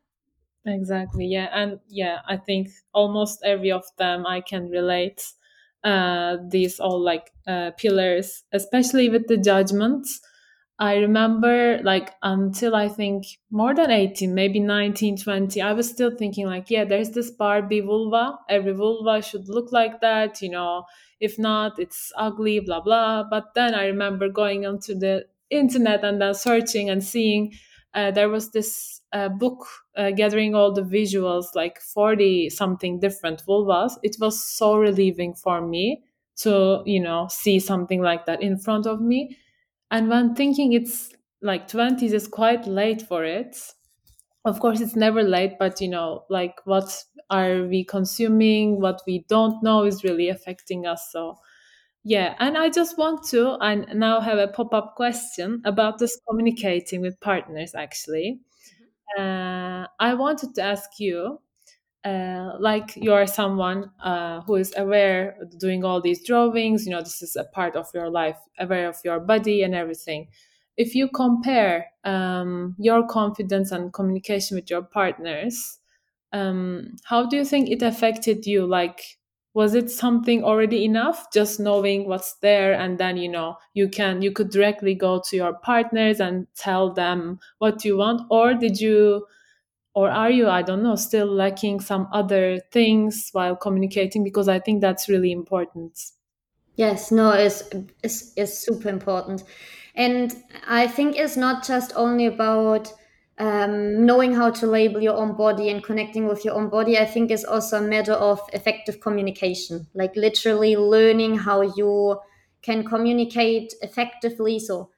Exactly 0.67 1.25
yeah 1.25 1.49
and 1.55 1.79
yeah 1.89 2.19
i 2.27 2.37
think 2.37 2.69
almost 2.93 3.41
every 3.43 3.73
of 3.73 3.85
them 3.97 4.27
i 4.27 4.43
can 4.43 4.69
relate 4.69 5.33
uh 5.83 6.37
these 6.51 6.79
all 6.79 7.01
like 7.01 7.31
uh 7.47 7.71
pillars 7.79 8.45
especially 8.53 9.09
with 9.09 9.27
the 9.29 9.39
judgments 9.39 10.21
I 10.81 10.97
remember 10.99 11.81
like 11.83 12.15
until 12.23 12.77
I 12.77 12.89
think 12.89 13.27
more 13.51 13.75
than 13.75 13.91
18, 13.91 14.33
maybe 14.35 14.61
19, 14.61 15.17
20, 15.17 15.61
I 15.61 15.73
was 15.73 15.91
still 15.91 16.13
thinking 16.17 16.47
like, 16.47 16.71
yeah, 16.71 16.85
there's 16.85 17.11
this 17.11 17.31
Barbie 17.33 17.81
vulva. 17.81 18.39
Every 18.49 18.73
vulva 18.73 19.21
should 19.21 19.49
look 19.49 19.73
like 19.73 20.01
that, 20.03 20.41
you 20.41 20.51
know. 20.51 20.85
If 21.21 21.37
not, 21.37 21.81
it's 21.81 22.13
ugly, 22.17 22.61
blah 22.61 22.81
blah. 22.81 23.25
But 23.29 23.55
then 23.55 23.75
I 23.75 23.87
remember 23.87 24.29
going 24.29 24.67
onto 24.67 24.95
the 24.95 25.27
internet 25.51 26.05
and 26.05 26.21
then 26.23 26.35
searching 26.35 26.91
and 26.91 27.03
seeing 27.03 27.55
uh, 27.95 28.13
there 28.13 28.29
was 28.29 28.51
this 28.53 29.01
uh, 29.13 29.29
book 29.31 29.67
uh, 29.97 30.13
gathering 30.13 30.55
all 30.55 30.73
the 30.73 30.83
visuals, 30.83 31.47
like 31.57 31.81
40 31.81 32.51
something 32.51 33.01
different 33.01 33.43
vulvas. 33.45 33.95
It 34.05 34.17
was 34.21 34.41
so 34.45 34.77
relieving 34.77 35.35
for 35.35 35.61
me 35.61 36.05
to, 36.37 36.83
you 36.87 37.01
know, 37.01 37.27
see 37.29 37.59
something 37.59 38.01
like 38.01 38.27
that 38.27 38.43
in 38.43 38.59
front 38.59 38.87
of 38.87 39.01
me 39.01 39.37
and 39.91 40.09
when 40.09 40.35
thinking 40.35 40.73
it's 40.73 41.13
like 41.43 41.69
20s 41.69 42.13
is 42.13 42.29
quite 42.29 42.67
late 42.67 43.03
for 43.03 43.25
it. 43.25 43.57
Of 44.45 44.61
course 44.61 44.81
it's 44.81 44.97
never 44.97 45.23
late 45.23 45.59
but 45.59 45.81
you 45.81 45.89
know 45.89 46.25
like 46.31 46.57
what 46.65 47.05
are 47.31 47.65
we 47.65 47.85
consuming? 47.85 48.81
What 48.81 49.03
we 49.07 49.25
don't 49.29 49.63
know 49.63 49.85
is 49.85 50.05
really 50.05 50.29
affecting 50.29 50.87
us 50.87 51.09
so 51.13 51.39
yeah. 52.05 52.35
And 52.39 52.57
i 52.59 52.71
just 52.71 52.97
want 52.99 53.25
to 53.31 53.57
and 53.61 53.87
now 53.95 54.21
have 54.21 54.39
a 54.39 54.49
pop-up 54.49 54.95
question 54.97 55.61
about 55.65 55.99
this 55.99 56.19
communicating 56.29 57.01
with 57.03 57.21
partners 57.21 57.75
actually. 57.75 58.41
Mm-hmm. 59.19 59.23
uh, 59.23 59.87
i 60.01 60.15
wanted 60.15 60.55
to 60.57 60.63
ask 60.63 60.91
you 60.99 61.41
uh, 62.05 62.53
like 62.59 62.97
you 62.97 63.13
are 63.13 63.27
someone 63.27 63.91
uh, 64.03 64.41
who 64.43 64.55
is 64.57 64.73
aware 64.77 65.37
doing 65.59 65.85
all 65.85 66.01
these 66.01 66.25
drawings 66.25 66.87
you 66.87 66.93
know 66.93 67.03
this 67.03 67.23
is 67.23 67.37
a 67.37 67.45
part 67.45 67.77
of 67.77 67.89
your 67.95 68.09
life 68.09 68.39
aware 68.59 68.89
of 68.89 68.97
your 69.05 69.21
body 69.21 69.63
and 69.63 69.75
everything. 69.75 70.29
If 70.77 70.95
you 70.95 71.09
compare 71.09 71.87
um, 72.05 72.77
your 72.79 73.07
confidence 73.07 73.73
and 73.73 73.93
communication 73.93 74.55
with 74.57 74.71
your 74.71 74.83
partners 74.83 75.79
um, 76.33 76.97
how 77.05 77.27
do 77.27 77.37
you 77.37 77.45
think 77.45 77.71
it 77.71 77.83
affected 77.83 78.47
you? 78.47 78.67
Like 78.67 79.19
was 79.55 79.75
it 79.75 79.91
something 79.91 80.45
already 80.45 80.85
enough? 80.85 81.33
Just 81.33 81.59
knowing 81.59 82.07
what's 82.07 82.35
there 82.37 82.75
and 82.75 82.99
then 82.99 83.17
you 83.17 83.29
know 83.29 83.57
you 83.75 83.89
can 83.89 84.23
you 84.23 84.31
could 84.31 84.51
directly 84.51 84.95
go 84.95 85.23
to 85.29 85.37
your 85.37 85.55
partners 85.55 86.21
and 86.21 86.47
tell 86.55 86.93
them 86.93 87.41
what 87.59 87.85
you 87.85 87.97
want? 87.97 88.23
Or 88.31 88.55
did 88.55 88.81
you 88.81 89.27
or 89.95 90.11
are 90.11 90.31
you 90.31 90.49
i 90.49 90.63
don't 90.63 90.83
know 90.83 90.97
still 90.97 91.27
lacking 91.27 91.81
some 91.81 92.09
other 92.13 92.61
things 92.73 93.31
while 93.33 93.57
communicating? 93.57 94.25
Because 94.25 94.49
i 94.49 94.59
think 94.59 94.81
that's 94.81 95.09
really 95.09 95.33
important. 95.33 95.99
Yes 96.77 97.11
no 97.11 97.31
it's 97.33 97.69
it's, 98.03 98.33
it's 98.37 98.59
super 98.59 98.89
important. 98.89 99.45
And 99.95 100.35
i 100.69 100.87
think 100.87 101.17
it's 101.17 101.37
not 101.37 101.67
just 101.67 101.93
only 101.97 102.27
about 102.27 102.93
um, 103.41 104.05
knowing 104.05 104.35
how 104.35 104.51
to 104.51 104.67
label 104.67 105.01
your 105.01 105.15
own 105.17 105.37
body 105.37 105.69
and 105.71 105.83
connecting 105.83 106.27
with 106.27 106.45
your 106.45 106.55
own 106.55 106.69
body. 106.69 106.99
I 106.99 107.05
think 107.05 107.31
is 107.31 107.45
also 107.45 107.79
a 107.79 107.89
matter 107.89 108.15
of 108.15 108.41
effective 108.53 109.01
communication 109.01 109.87
like 109.95 110.17
literally 110.17 110.77
learning 110.77 111.39
how 111.39 111.63
you 111.63 112.19
can 112.63 112.85
communicate 112.85 113.73
effectively. 113.83 114.59
So 114.59 114.91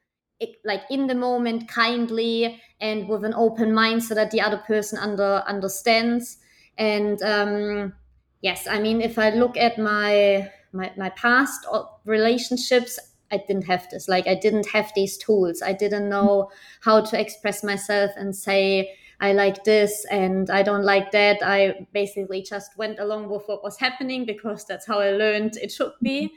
like 0.65 0.81
in 0.89 1.07
the 1.07 1.15
moment 1.15 1.67
kindly 1.67 2.59
and 2.81 3.07
with 3.07 3.23
an 3.23 3.33
open 3.35 3.73
mind 3.73 4.03
so 4.03 4.13
that 4.15 4.31
the 4.31 4.41
other 4.41 4.57
person 4.57 4.97
under 4.99 5.43
understands. 5.47 6.37
And 6.77 7.21
um, 7.21 7.93
yes 8.41 8.67
i 8.67 8.79
mean 8.79 9.01
if 9.01 9.17
i 9.17 9.29
look 9.29 9.55
at 9.55 9.77
my 9.77 10.49
my, 10.73 10.91
my 10.97 11.09
past 11.11 11.65
relationships 12.05 12.99
i 13.31 13.37
didn't 13.37 13.65
have 13.65 13.87
this. 13.89 14.09
Like 14.09 14.27
i 14.27 14.35
didn't 14.35 14.67
have 14.67 14.91
these 14.95 15.17
tools. 15.17 15.61
I 15.61 15.73
didn't 15.73 16.09
know 16.09 16.51
how 16.81 17.01
to 17.01 17.19
express 17.19 17.63
myself 17.63 18.11
and 18.17 18.35
say 18.35 18.95
i 19.21 19.31
like 19.33 19.63
this 19.63 20.05
and 20.11 20.49
i 20.49 20.63
don't 20.63 20.83
like 20.83 21.11
that. 21.11 21.37
I 21.43 21.87
basically 21.93 22.41
just 22.41 22.77
went 22.77 22.99
along 22.99 23.29
with 23.29 23.43
what 23.47 23.63
was 23.63 23.77
happening 23.77 24.25
because 24.25 24.65
that's 24.65 24.85
how 24.85 24.99
i 24.99 25.11
learned 25.11 25.57
it 25.57 25.71
should 25.71 25.93
be 26.01 26.33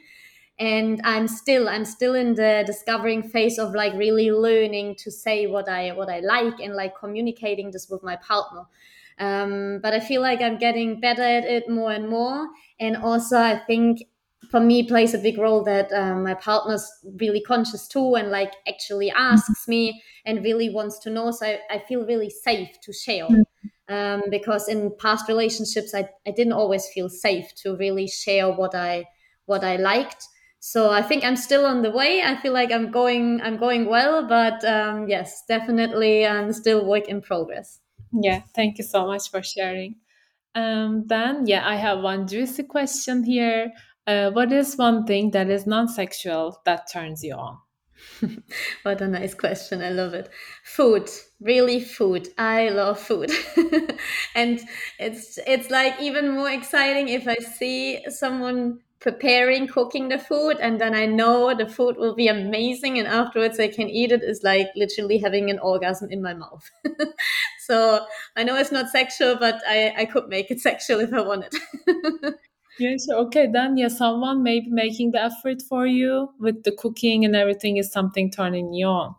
and 0.57 1.01
i'm 1.03 1.27
still 1.27 1.67
i'm 1.67 1.83
still 1.83 2.15
in 2.15 2.35
the 2.35 2.63
discovering 2.65 3.21
phase 3.21 3.57
of 3.59 3.75
like 3.75 3.93
really 3.93 4.31
learning 4.31 4.95
to 4.95 5.11
say 5.11 5.47
what 5.47 5.67
i 5.67 5.91
what 5.91 6.09
i 6.09 6.19
like 6.19 6.59
and 6.61 6.75
like 6.75 6.97
communicating 6.97 7.71
this 7.71 7.89
with 7.89 8.03
my 8.03 8.15
partner. 8.17 8.63
Um, 9.17 9.79
but 9.81 9.93
i 9.93 9.99
feel 9.99 10.21
like 10.21 10.41
i'm 10.41 10.57
getting 10.57 10.99
better 10.99 11.23
at 11.23 11.43
it 11.45 11.69
more 11.69 11.91
and 11.91 12.09
more. 12.09 12.47
And 12.79 12.97
also 12.97 13.37
i 13.37 13.57
think 13.57 14.03
for 14.49 14.59
me 14.59 14.83
plays 14.83 15.13
a 15.13 15.17
big 15.17 15.37
role 15.37 15.63
that 15.63 15.91
um, 15.91 16.23
my 16.23 16.35
partner's 16.35 16.89
really 17.19 17.41
conscious 17.41 17.87
too 17.87 18.15
and 18.15 18.29
like 18.29 18.53
actually 18.67 19.09
asks 19.11 19.67
me 19.67 20.01
and 20.25 20.43
really 20.43 20.69
wants 20.69 20.99
to 20.99 21.09
know. 21.09 21.31
So 21.31 21.45
i, 21.47 21.59
I 21.69 21.79
feel 21.79 22.05
really 22.05 22.29
safe 22.29 22.79
to 22.81 22.93
share. 22.93 23.25
Mm-hmm. 23.25 23.93
um, 23.93 24.23
because 24.29 24.69
in 24.69 24.95
past 24.99 25.27
relationships 25.27 25.93
I, 25.93 26.09
I 26.25 26.31
didn't 26.31 26.53
always 26.53 26.87
feel 26.87 27.09
safe 27.09 27.53
to 27.55 27.75
really 27.75 28.07
share 28.07 28.49
what 28.49 28.73
i 28.73 29.05
what 29.45 29.63
i 29.63 29.75
liked 29.75 30.27
so 30.65 30.89
I 30.89 31.03
think 31.03 31.23
I'm 31.23 31.35
still 31.35 31.63
on 31.63 31.83
the 31.83 31.91
way. 31.91 32.23
I 32.23 32.37
feel 32.37 32.51
like 32.51 32.71
I'm 32.71 32.89
going 32.89 33.39
I'm 33.43 33.57
going 33.57 33.85
well, 33.85 34.27
but 34.27 34.65
um, 34.65 35.07
yes, 35.07 35.43
definitely 35.47 36.25
I'm 36.25 36.51
still 36.53 36.83
work 36.83 37.07
in 37.07 37.21
progress. 37.21 37.81
Yeah, 38.11 38.41
thank 38.55 38.79
you 38.79 38.83
so 38.83 39.05
much 39.05 39.29
for 39.29 39.43
sharing. 39.43 39.97
Um, 40.55 41.03
then 41.05 41.45
yeah, 41.45 41.69
I 41.69 41.75
have 41.75 41.99
one 41.99 42.25
juicy 42.25 42.63
question 42.63 43.23
here. 43.23 43.73
Uh, 44.07 44.31
what 44.31 44.51
is 44.51 44.75
one 44.75 45.05
thing 45.05 45.29
that 45.31 45.51
is 45.51 45.67
non-sexual 45.67 46.59
that 46.65 46.91
turns 46.91 47.23
you 47.23 47.35
on? 47.35 47.59
what 48.81 49.01
a 49.01 49.07
nice 49.07 49.35
question. 49.35 49.83
I 49.83 49.89
love 49.89 50.15
it. 50.15 50.29
Food, 50.63 51.11
really 51.39 51.79
food. 51.79 52.29
I 52.39 52.69
love 52.69 52.99
food. 52.99 53.29
and 54.35 54.59
it's 54.97 55.37
it's 55.45 55.69
like 55.69 56.01
even 56.01 56.31
more 56.31 56.49
exciting 56.49 57.09
if 57.09 57.27
I 57.27 57.35
see 57.35 58.03
someone 58.09 58.79
preparing 58.99 59.67
cooking 59.67 60.09
the 60.09 60.17
food 60.17 60.57
and 60.59 60.79
then 60.79 60.95
I 60.95 61.05
know 61.05 61.53
the 61.53 61.67
food 61.67 61.97
will 61.97 62.15
be 62.15 62.27
amazing 62.27 62.97
and 62.97 63.07
afterwards 63.07 63.59
I 63.59 63.67
can 63.67 63.89
eat 63.89 64.11
it 64.11 64.23
is 64.23 64.41
like 64.43 64.67
literally 64.75 65.19
having 65.19 65.49
an 65.49 65.59
orgasm 65.59 66.09
in 66.09 66.21
my 66.21 66.33
mouth. 66.33 66.69
so 67.59 68.05
I 68.35 68.43
know 68.43 68.55
it's 68.55 68.71
not 68.71 68.89
sexual, 68.89 69.35
but 69.37 69.61
I, 69.67 69.93
I 69.97 70.05
could 70.05 70.27
make 70.27 70.49
it 70.49 70.59
sexual 70.69 70.99
if 70.99 71.13
I 71.13 71.21
wanted. 71.21 71.53
Yes, 72.77 73.07
okay, 73.09 73.47
then 73.47 73.77
yeah, 73.77 73.87
someone 73.87 74.43
maybe 74.43 74.67
making 74.69 75.11
the 75.11 75.23
effort 75.23 75.61
for 75.61 75.87
you 75.87 76.33
with 76.39 76.63
the 76.63 76.73
cooking 76.73 77.23
and 77.23 77.33
everything 77.33 77.77
is 77.77 77.89
something 77.89 78.29
turning 78.29 78.73
you 78.73 78.87
on. 78.87 79.15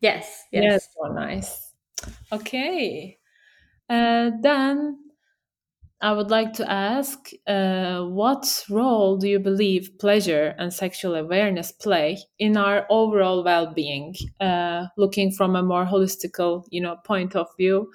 Yes, 0.00 0.46
yes. 0.50 0.64
Yes, 0.64 0.88
so 0.96 1.12
nice. 1.12 1.74
Okay. 2.32 3.18
Uh, 3.88 4.30
then 4.40 4.98
I 6.02 6.12
would 6.12 6.30
like 6.30 6.52
to 6.54 6.68
ask 6.68 7.30
uh, 7.46 8.02
what 8.02 8.64
role 8.68 9.16
do 9.16 9.28
you 9.28 9.38
believe 9.38 9.98
pleasure 10.00 10.52
and 10.58 10.74
sexual 10.74 11.14
awareness 11.14 11.70
play 11.70 12.18
in 12.40 12.56
our 12.56 12.86
overall 12.90 13.44
well-being, 13.44 14.16
uh, 14.40 14.86
looking 14.98 15.30
from 15.30 15.54
a 15.54 15.62
more 15.62 15.86
holistical, 15.86 16.64
you 16.70 16.80
know, 16.80 16.96
point 17.04 17.36
of 17.36 17.46
view? 17.56 17.92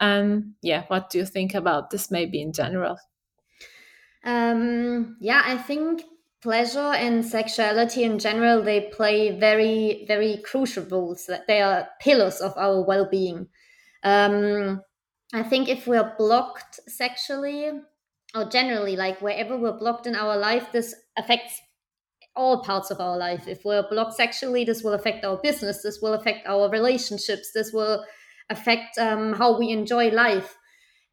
And 0.00 0.54
yeah, 0.62 0.84
what 0.88 1.10
do 1.10 1.18
you 1.18 1.26
think 1.26 1.52
about 1.54 1.90
this 1.90 2.10
maybe 2.10 2.40
in 2.40 2.54
general? 2.54 2.96
Um, 4.24 5.18
yeah, 5.20 5.42
I 5.44 5.58
think 5.58 6.02
pleasure 6.40 6.78
and 6.78 7.22
sexuality 7.26 8.04
in 8.04 8.18
general 8.18 8.62
they 8.62 8.80
play 8.80 9.38
very 9.38 10.06
very 10.08 10.38
crucial 10.38 10.84
roles. 10.84 11.28
They 11.46 11.60
are 11.60 11.88
pillars 12.00 12.40
of 12.40 12.56
our 12.56 12.82
well-being. 12.82 13.48
Um, 14.02 14.80
I 15.32 15.42
think 15.42 15.68
if 15.68 15.86
we're 15.86 16.14
blocked 16.18 16.80
sexually, 16.88 17.70
or 18.34 18.44
generally 18.44 18.96
like 18.96 19.20
wherever 19.20 19.56
we're 19.56 19.78
blocked 19.78 20.06
in 20.06 20.14
our 20.14 20.36
life, 20.36 20.72
this 20.72 20.94
affects 21.16 21.60
all 22.36 22.62
parts 22.62 22.90
of 22.90 23.00
our 23.00 23.16
life. 23.16 23.46
If 23.48 23.64
we're 23.64 23.88
blocked 23.88 24.14
sexually, 24.14 24.64
this 24.64 24.82
will 24.82 24.94
affect 24.94 25.24
our 25.24 25.36
business. 25.36 25.82
This 25.82 26.00
will 26.00 26.14
affect 26.14 26.46
our 26.46 26.68
relationships. 26.70 27.50
This 27.52 27.72
will 27.72 28.04
affect 28.50 28.98
um, 28.98 29.32
how 29.34 29.58
we 29.58 29.70
enjoy 29.70 30.10
life 30.10 30.56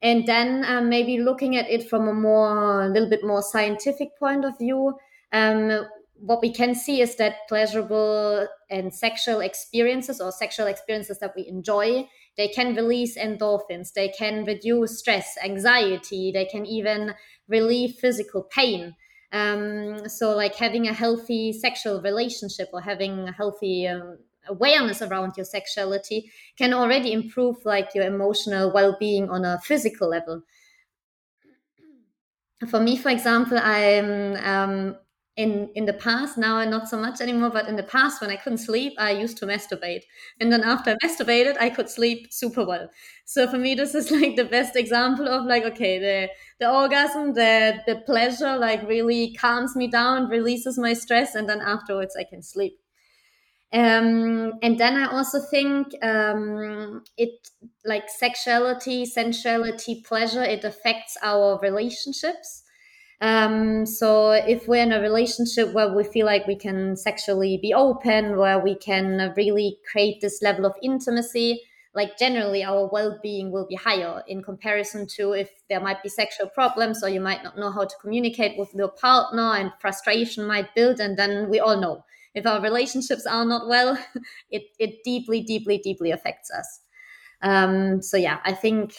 and 0.01 0.27
then 0.27 0.63
um, 0.65 0.89
maybe 0.89 1.19
looking 1.19 1.55
at 1.55 1.69
it 1.69 1.89
from 1.89 2.07
a 2.07 2.13
more 2.13 2.83
a 2.83 2.89
little 2.89 3.09
bit 3.09 3.23
more 3.23 3.41
scientific 3.41 4.09
point 4.19 4.45
of 4.45 4.57
view 4.57 4.93
um, 5.33 5.85
what 6.19 6.41
we 6.41 6.51
can 6.51 6.73
see 6.73 7.01
is 7.01 7.15
that 7.15 7.47
pleasurable 7.47 8.47
and 8.69 8.93
sexual 8.93 9.39
experiences 9.39 10.19
or 10.19 10.31
sexual 10.31 10.67
experiences 10.67 11.19
that 11.19 11.33
we 11.35 11.47
enjoy 11.47 12.07
they 12.37 12.47
can 12.47 12.75
release 12.75 13.17
endorphins 13.17 13.93
they 13.93 14.09
can 14.09 14.43
reduce 14.45 14.99
stress 14.99 15.37
anxiety 15.43 16.31
they 16.31 16.45
can 16.45 16.65
even 16.65 17.13
relieve 17.47 17.95
physical 17.95 18.43
pain. 18.43 18.95
Um, 19.31 20.07
so 20.07 20.35
like 20.35 20.55
having 20.55 20.87
a 20.87 20.93
healthy 20.93 21.51
sexual 21.53 22.01
relationship 22.01 22.69
or 22.73 22.81
having 22.81 23.27
a 23.27 23.31
healthy 23.33 23.87
um, 23.87 24.19
awareness 24.47 25.01
around 25.01 25.33
your 25.35 25.45
sexuality 25.45 26.31
can 26.57 26.73
already 26.73 27.11
improve 27.11 27.57
like 27.65 27.89
your 27.93 28.05
emotional 28.05 28.71
well-being 28.73 29.29
on 29.29 29.43
a 29.43 29.59
physical 29.59 30.07
level. 30.09 30.43
For 32.69 32.79
me 32.79 32.97
for 32.97 33.09
example 33.09 33.57
i'm 33.59 34.35
um, 34.51 34.97
in 35.37 35.69
in 35.75 35.85
the 35.85 35.93
past 35.93 36.37
now 36.37 36.63
not 36.65 36.89
so 36.89 36.97
much 36.97 37.21
anymore 37.21 37.49
but 37.51 37.67
in 37.67 37.75
the 37.75 37.83
past 37.83 38.19
when 38.21 38.31
i 38.31 38.35
couldn't 38.35 38.57
sleep 38.57 38.93
i 38.97 39.11
used 39.11 39.37
to 39.37 39.45
masturbate. 39.45 40.03
And 40.39 40.51
then 40.51 40.63
after 40.63 40.91
i 40.91 40.95
masturbated 41.05 41.55
i 41.59 41.69
could 41.69 41.89
sleep 41.89 42.33
super 42.33 42.65
well. 42.65 42.89
So 43.25 43.47
for 43.47 43.57
me 43.57 43.75
this 43.75 43.93
is 43.95 44.11
like 44.19 44.35
the 44.35 44.45
best 44.45 44.75
example 44.75 45.27
of 45.27 45.45
like 45.45 45.63
okay 45.63 45.99
the 45.99 46.29
the 46.59 46.69
orgasm 46.71 47.33
the 47.33 47.79
the 47.87 47.97
pleasure 48.05 48.57
like 48.57 48.81
really 48.87 49.33
calms 49.33 49.75
me 49.75 49.87
down 49.87 50.27
releases 50.29 50.77
my 50.77 50.93
stress 50.93 51.35
and 51.35 51.47
then 51.47 51.61
afterwards 51.61 52.15
i 52.19 52.23
can 52.23 52.41
sleep. 52.41 52.79
Um, 53.73 54.53
and 54.63 54.79
then 54.79 54.95
I 54.95 55.07
also 55.11 55.39
think 55.41 55.87
um, 56.01 57.03
it 57.17 57.49
like 57.83 58.09
sexuality, 58.09 59.05
sensuality, 59.05 60.03
pleasure, 60.05 60.41
it 60.43 60.63
affects 60.63 61.17
our 61.21 61.59
relationships. 61.61 62.63
Um, 63.19 63.85
so 63.85 64.31
if 64.31 64.67
we're 64.67 64.83
in 64.83 64.91
a 64.91 65.01
relationship 65.01 65.73
where 65.73 65.91
we 65.91 66.03
feel 66.03 66.25
like 66.25 66.45
we 66.45 66.55
can 66.55 66.95
sexually 66.95 67.57
be 67.61 67.73
open, 67.73 68.37
where 68.37 68.59
we 68.59 68.75
can 68.75 69.33
really 69.35 69.77
create 69.91 70.21
this 70.21 70.41
level 70.41 70.65
of 70.65 70.75
intimacy, 70.83 71.61
like 71.95 72.17
generally 72.17 72.63
our 72.63 72.87
well-being 72.91 73.51
will 73.51 73.65
be 73.67 73.75
higher 73.75 74.23
in 74.27 74.43
comparison 74.43 75.07
to 75.07 75.33
if 75.33 75.49
there 75.67 75.79
might 75.79 76.03
be 76.03 76.09
sexual 76.09 76.47
problems 76.47 77.03
or 77.03 77.09
you 77.09 77.19
might 77.19 77.43
not 77.43 77.57
know 77.57 77.71
how 77.71 77.85
to 77.85 77.95
communicate 77.99 78.57
with 78.57 78.71
your 78.75 78.89
partner 78.89 79.55
and 79.55 79.71
frustration 79.79 80.45
might 80.45 80.75
build 80.75 80.99
and 80.99 81.17
then 81.17 81.49
we 81.49 81.59
all 81.59 81.81
know 81.81 82.03
if 82.37 82.45
our 82.45 82.61
relationships 82.61 83.25
are 83.25 83.45
not 83.45 83.67
well, 83.67 83.97
it, 84.51 84.63
it 84.77 85.03
deeply, 85.03 85.41
deeply, 85.41 85.79
deeply 85.79 86.11
affects 86.11 86.51
us. 86.51 86.81
Um, 87.41 88.01
so 88.01 88.15
yeah, 88.15 88.39
I 88.45 88.53
think 88.53 88.93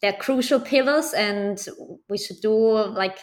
they're 0.00 0.14
crucial 0.14 0.60
pillars, 0.60 1.12
and 1.12 1.64
we 2.08 2.16
should 2.18 2.40
do 2.40 2.52
like 2.52 3.18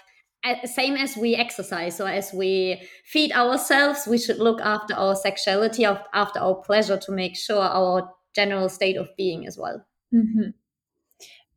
same 0.66 0.96
as 0.96 1.18
we 1.18 1.36
exercise 1.36 2.00
or 2.00 2.08
as 2.08 2.34
we 2.34 2.82
feed 3.06 3.32
ourselves. 3.32 4.08
We 4.08 4.18
should 4.18 4.38
look 4.38 4.62
after 4.62 4.94
our 4.94 5.16
sexuality, 5.16 5.86
after 5.86 6.40
our 6.40 6.56
pleasure, 6.56 6.98
to 6.98 7.12
make 7.12 7.36
sure 7.36 7.62
our 7.62 8.10
general 8.36 8.70
state 8.70 8.98
of 8.98 9.10
being 9.18 9.48
as 9.48 9.58
well. 9.58 9.86
Mm-hmm. 10.14 10.50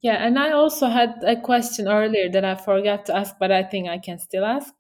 Yeah, 0.01 0.25
and 0.25 0.39
I 0.39 0.53
also 0.53 0.87
had 0.87 1.15
a 1.27 1.41
question 1.41 1.89
earlier 1.89 2.31
that 2.31 2.45
I 2.45 2.55
forgot 2.55 3.07
to 3.07 3.17
ask, 3.17 3.35
but 3.39 3.51
I 3.51 3.65
think 3.65 3.89
I 3.89 3.99
can 3.99 4.19
still 4.19 4.45
ask. 4.45 4.73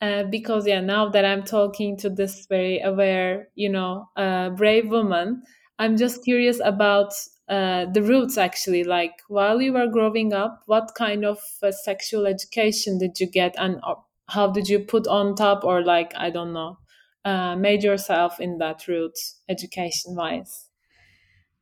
Uh, 0.00 0.22
because 0.22 0.64
yeah 0.64 0.80
now 0.80 1.08
that 1.08 1.24
i'm 1.24 1.42
talking 1.42 1.96
to 1.96 2.08
this 2.08 2.46
very 2.46 2.80
aware 2.82 3.48
you 3.56 3.68
know 3.68 4.08
uh, 4.16 4.48
brave 4.50 4.88
woman 4.88 5.42
i'm 5.80 5.96
just 5.96 6.22
curious 6.22 6.60
about 6.64 7.12
uh, 7.48 7.86
the 7.92 8.02
roots 8.02 8.36
actually 8.36 8.84
like 8.84 9.22
while 9.28 9.60
you 9.60 9.72
were 9.72 9.86
growing 9.86 10.32
up 10.32 10.62
what 10.66 10.94
kind 10.96 11.24
of 11.24 11.38
uh, 11.62 11.72
sexual 11.72 12.26
education 12.26 12.98
did 12.98 13.18
you 13.18 13.26
get 13.26 13.54
and 13.58 13.80
uh, 13.82 13.94
how 14.28 14.50
did 14.50 14.68
you 14.68 14.78
put 14.78 15.06
on 15.06 15.34
top 15.34 15.64
or 15.64 15.82
like 15.82 16.12
i 16.16 16.30
don't 16.30 16.52
know 16.52 16.78
uh, 17.24 17.56
made 17.56 17.82
yourself 17.82 18.40
in 18.40 18.58
that 18.58 18.86
route 18.86 19.18
education 19.48 20.14
wise 20.14 20.68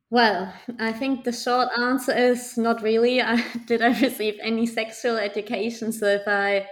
well, 0.09 0.53
I 0.79 0.93
think 0.93 1.25
the 1.25 1.33
short 1.33 1.67
answer 1.77 2.15
is 2.15 2.57
not 2.57 2.81
really. 2.81 3.21
I, 3.21 3.43
did 3.65 3.81
I 3.81 3.99
receive 3.99 4.35
any 4.41 4.65
sexual 4.65 5.17
education? 5.17 5.91
So 5.91 6.05
if 6.05 6.21
I 6.27 6.67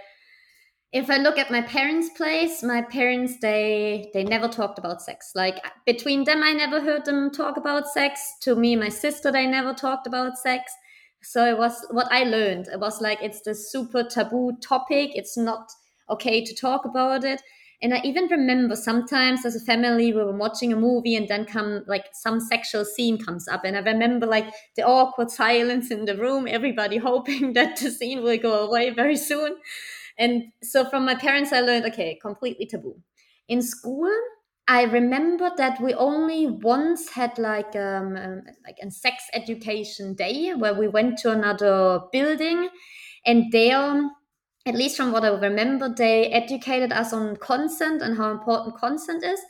if 0.96 1.10
I 1.10 1.18
look 1.18 1.36
at 1.38 1.50
my 1.50 1.60
parents' 1.60 2.08
place, 2.16 2.62
my 2.62 2.80
parents 2.80 3.38
they 3.40 4.10
they 4.14 4.24
never 4.24 4.48
talked 4.48 4.78
about 4.78 5.02
sex. 5.02 5.32
Like 5.34 5.62
between 5.84 6.24
them, 6.24 6.42
I 6.42 6.52
never 6.52 6.80
heard 6.80 7.04
them 7.04 7.30
talk 7.30 7.58
about 7.58 7.86
sex. 7.86 8.20
To 8.42 8.56
me, 8.56 8.76
my 8.76 8.88
sister, 8.88 9.30
they 9.30 9.46
never 9.46 9.74
talked 9.74 10.06
about 10.06 10.38
sex. 10.38 10.72
So 11.22 11.44
it 11.44 11.58
was 11.58 11.84
what 11.90 12.10
I 12.10 12.24
learned. 12.24 12.68
It 12.68 12.80
was 12.80 13.00
like 13.02 13.22
it's 13.22 13.42
the 13.42 13.54
super 13.54 14.04
taboo 14.04 14.52
topic. 14.62 15.10
It's 15.14 15.36
not 15.36 15.70
okay 16.08 16.42
to 16.42 16.54
talk 16.54 16.86
about 16.86 17.24
it. 17.24 17.42
And 17.82 17.92
I 17.92 18.00
even 18.04 18.26
remember 18.30 18.74
sometimes 18.74 19.44
as 19.44 19.54
a 19.54 19.60
family 19.60 20.14
we 20.14 20.24
were 20.24 20.34
watching 20.34 20.72
a 20.72 20.76
movie 20.76 21.14
and 21.14 21.28
then 21.28 21.44
come 21.44 21.84
like 21.86 22.06
some 22.14 22.40
sexual 22.40 22.86
scene 22.86 23.18
comes 23.18 23.48
up. 23.48 23.64
And 23.64 23.76
I 23.76 23.80
remember 23.80 24.26
like 24.26 24.50
the 24.76 24.82
awkward 24.82 25.30
silence 25.42 25.90
in 25.90 26.06
the 26.06 26.16
room, 26.16 26.46
everybody 26.48 26.96
hoping 27.10 27.52
that 27.52 27.76
the 27.76 27.90
scene 27.90 28.22
will 28.22 28.38
go 28.38 28.66
away 28.66 28.90
very 28.90 29.16
soon. 29.16 29.56
And 30.18 30.52
so 30.62 30.84
from 30.88 31.04
my 31.04 31.14
parents, 31.14 31.52
I 31.52 31.60
learned 31.60 31.86
okay, 31.86 32.18
completely 32.20 32.66
taboo. 32.66 33.00
In 33.48 33.62
school, 33.62 34.10
I 34.68 34.82
remember 34.82 35.50
that 35.56 35.80
we 35.80 35.94
only 35.94 36.46
once 36.46 37.10
had 37.10 37.38
like 37.38 37.76
um, 37.76 38.16
um, 38.16 38.42
like 38.64 38.78
a 38.82 38.90
sex 38.90 39.24
education 39.32 40.14
day 40.14 40.54
where 40.54 40.74
we 40.74 40.88
went 40.88 41.18
to 41.18 41.30
another 41.30 42.00
building, 42.12 42.68
and 43.24 43.52
there, 43.52 44.10
at 44.66 44.74
least 44.74 44.96
from 44.96 45.12
what 45.12 45.24
I 45.24 45.28
remember, 45.28 45.88
they 45.88 46.26
educated 46.26 46.92
us 46.92 47.12
on 47.12 47.36
consent 47.36 48.02
and 48.02 48.16
how 48.16 48.30
important 48.32 48.78
consent 48.78 49.24
is, 49.24 49.40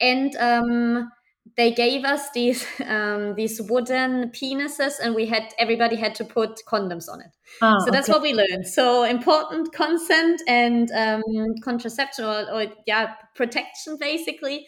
and 0.00 0.34
um, 0.36 1.10
they 1.56 1.72
gave 1.72 2.04
us 2.04 2.30
these 2.30 2.66
um, 2.86 3.34
these 3.34 3.60
wooden 3.60 4.30
penises 4.30 4.94
and 5.02 5.14
we 5.14 5.26
had 5.26 5.54
everybody 5.58 5.96
had 5.96 6.14
to 6.16 6.24
put 6.24 6.60
condoms 6.66 7.08
on 7.08 7.20
it. 7.20 7.30
Oh, 7.62 7.76
so 7.84 7.90
that's 7.90 8.08
okay. 8.08 8.14
what 8.14 8.22
we 8.22 8.32
learned. 8.32 8.66
So 8.66 9.04
important 9.04 9.72
consent 9.72 10.42
and 10.48 10.90
um, 10.92 11.22
contraception 11.62 12.24
or, 12.24 12.50
or 12.50 12.66
yeah 12.86 13.14
protection 13.34 13.96
basically. 13.98 14.66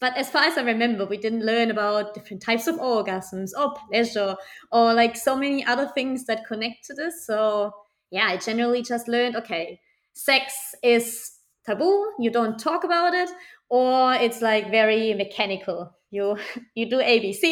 But 0.00 0.16
as 0.18 0.28
far 0.28 0.42
as 0.42 0.58
i 0.58 0.62
remember 0.62 1.06
we 1.06 1.16
didn't 1.16 1.46
learn 1.46 1.70
about 1.70 2.14
different 2.14 2.42
types 2.42 2.66
of 2.66 2.76
orgasms 2.76 3.50
or 3.58 3.74
pleasure 3.88 4.36
or 4.70 4.92
like 4.92 5.16
so 5.16 5.34
many 5.34 5.64
other 5.64 5.90
things 5.94 6.26
that 6.26 6.46
connect 6.46 6.84
to 6.86 6.94
this. 6.94 7.26
So 7.26 7.72
yeah 8.10 8.26
i 8.26 8.36
generally 8.36 8.82
just 8.82 9.08
learned 9.08 9.36
okay 9.36 9.80
sex 10.12 10.74
is 10.82 11.32
taboo. 11.66 12.12
You 12.18 12.30
don't 12.30 12.58
talk 12.58 12.84
about 12.84 13.14
it 13.14 13.30
or 13.68 14.14
it's 14.14 14.40
like 14.42 14.70
very 14.70 15.14
mechanical. 15.14 15.96
You 16.10 16.36
you 16.74 16.88
do 16.88 16.98
abc 16.98 17.42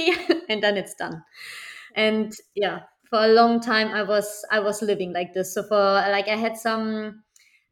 and 0.48 0.62
then 0.62 0.76
it's 0.76 0.94
done. 0.94 1.22
And 1.94 2.32
yeah 2.54 2.80
for 3.10 3.22
a 3.24 3.28
long 3.28 3.60
time 3.60 3.88
i 3.88 4.02
was 4.02 4.44
i 4.50 4.58
was 4.58 4.82
living 4.82 5.12
like 5.12 5.34
this. 5.34 5.54
So 5.54 5.62
for 5.62 5.76
like 5.76 6.28
i 6.28 6.36
had 6.36 6.56
some 6.56 7.22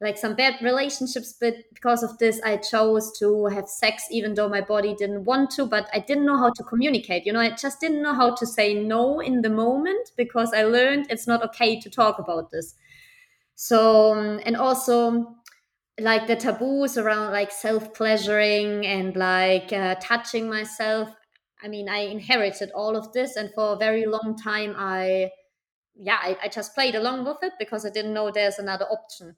like 0.02 0.16
some 0.16 0.34
bad 0.34 0.54
relationships 0.62 1.34
but 1.38 1.54
because 1.74 2.02
of 2.02 2.16
this 2.18 2.40
i 2.42 2.56
chose 2.56 3.12
to 3.18 3.46
have 3.46 3.68
sex 3.68 4.04
even 4.10 4.34
though 4.34 4.48
my 4.48 4.60
body 4.62 4.94
didn't 4.94 5.24
want 5.24 5.50
to 5.50 5.66
but 5.66 5.88
i 5.92 5.98
didn't 5.98 6.24
know 6.26 6.38
how 6.38 6.50
to 6.50 6.62
communicate. 6.64 7.26
You 7.26 7.32
know 7.32 7.40
i 7.40 7.50
just 7.50 7.80
didn't 7.80 8.02
know 8.02 8.14
how 8.14 8.34
to 8.34 8.46
say 8.46 8.74
no 8.74 9.20
in 9.20 9.42
the 9.42 9.50
moment 9.50 10.10
because 10.16 10.52
i 10.54 10.62
learned 10.64 11.06
it's 11.10 11.26
not 11.26 11.42
okay 11.44 11.80
to 11.80 11.90
talk 11.90 12.18
about 12.18 12.50
this. 12.50 12.74
So 13.54 14.14
um, 14.14 14.40
and 14.46 14.56
also 14.56 15.36
like 16.00 16.26
the 16.26 16.36
taboos 16.36 16.96
around 16.98 17.32
like 17.32 17.52
self 17.52 17.94
pleasuring 17.94 18.86
and 18.86 19.16
like 19.16 19.72
uh, 19.72 19.94
touching 20.00 20.48
myself. 20.48 21.10
I 21.62 21.68
mean 21.68 21.90
i 21.90 21.98
inherited 21.98 22.70
all 22.74 22.96
of 22.96 23.12
this 23.12 23.36
and 23.36 23.50
for 23.54 23.74
a 23.74 23.76
very 23.76 24.06
long 24.06 24.34
time 24.42 24.74
i 24.78 25.30
yeah 25.94 26.18
I, 26.22 26.36
I 26.44 26.48
just 26.48 26.74
played 26.74 26.94
along 26.94 27.24
with 27.24 27.38
it 27.42 27.52
because 27.58 27.86
i 27.86 27.90
didn't 27.90 28.14
know 28.14 28.30
there's 28.30 28.58
another 28.58 28.86
option. 28.86 29.36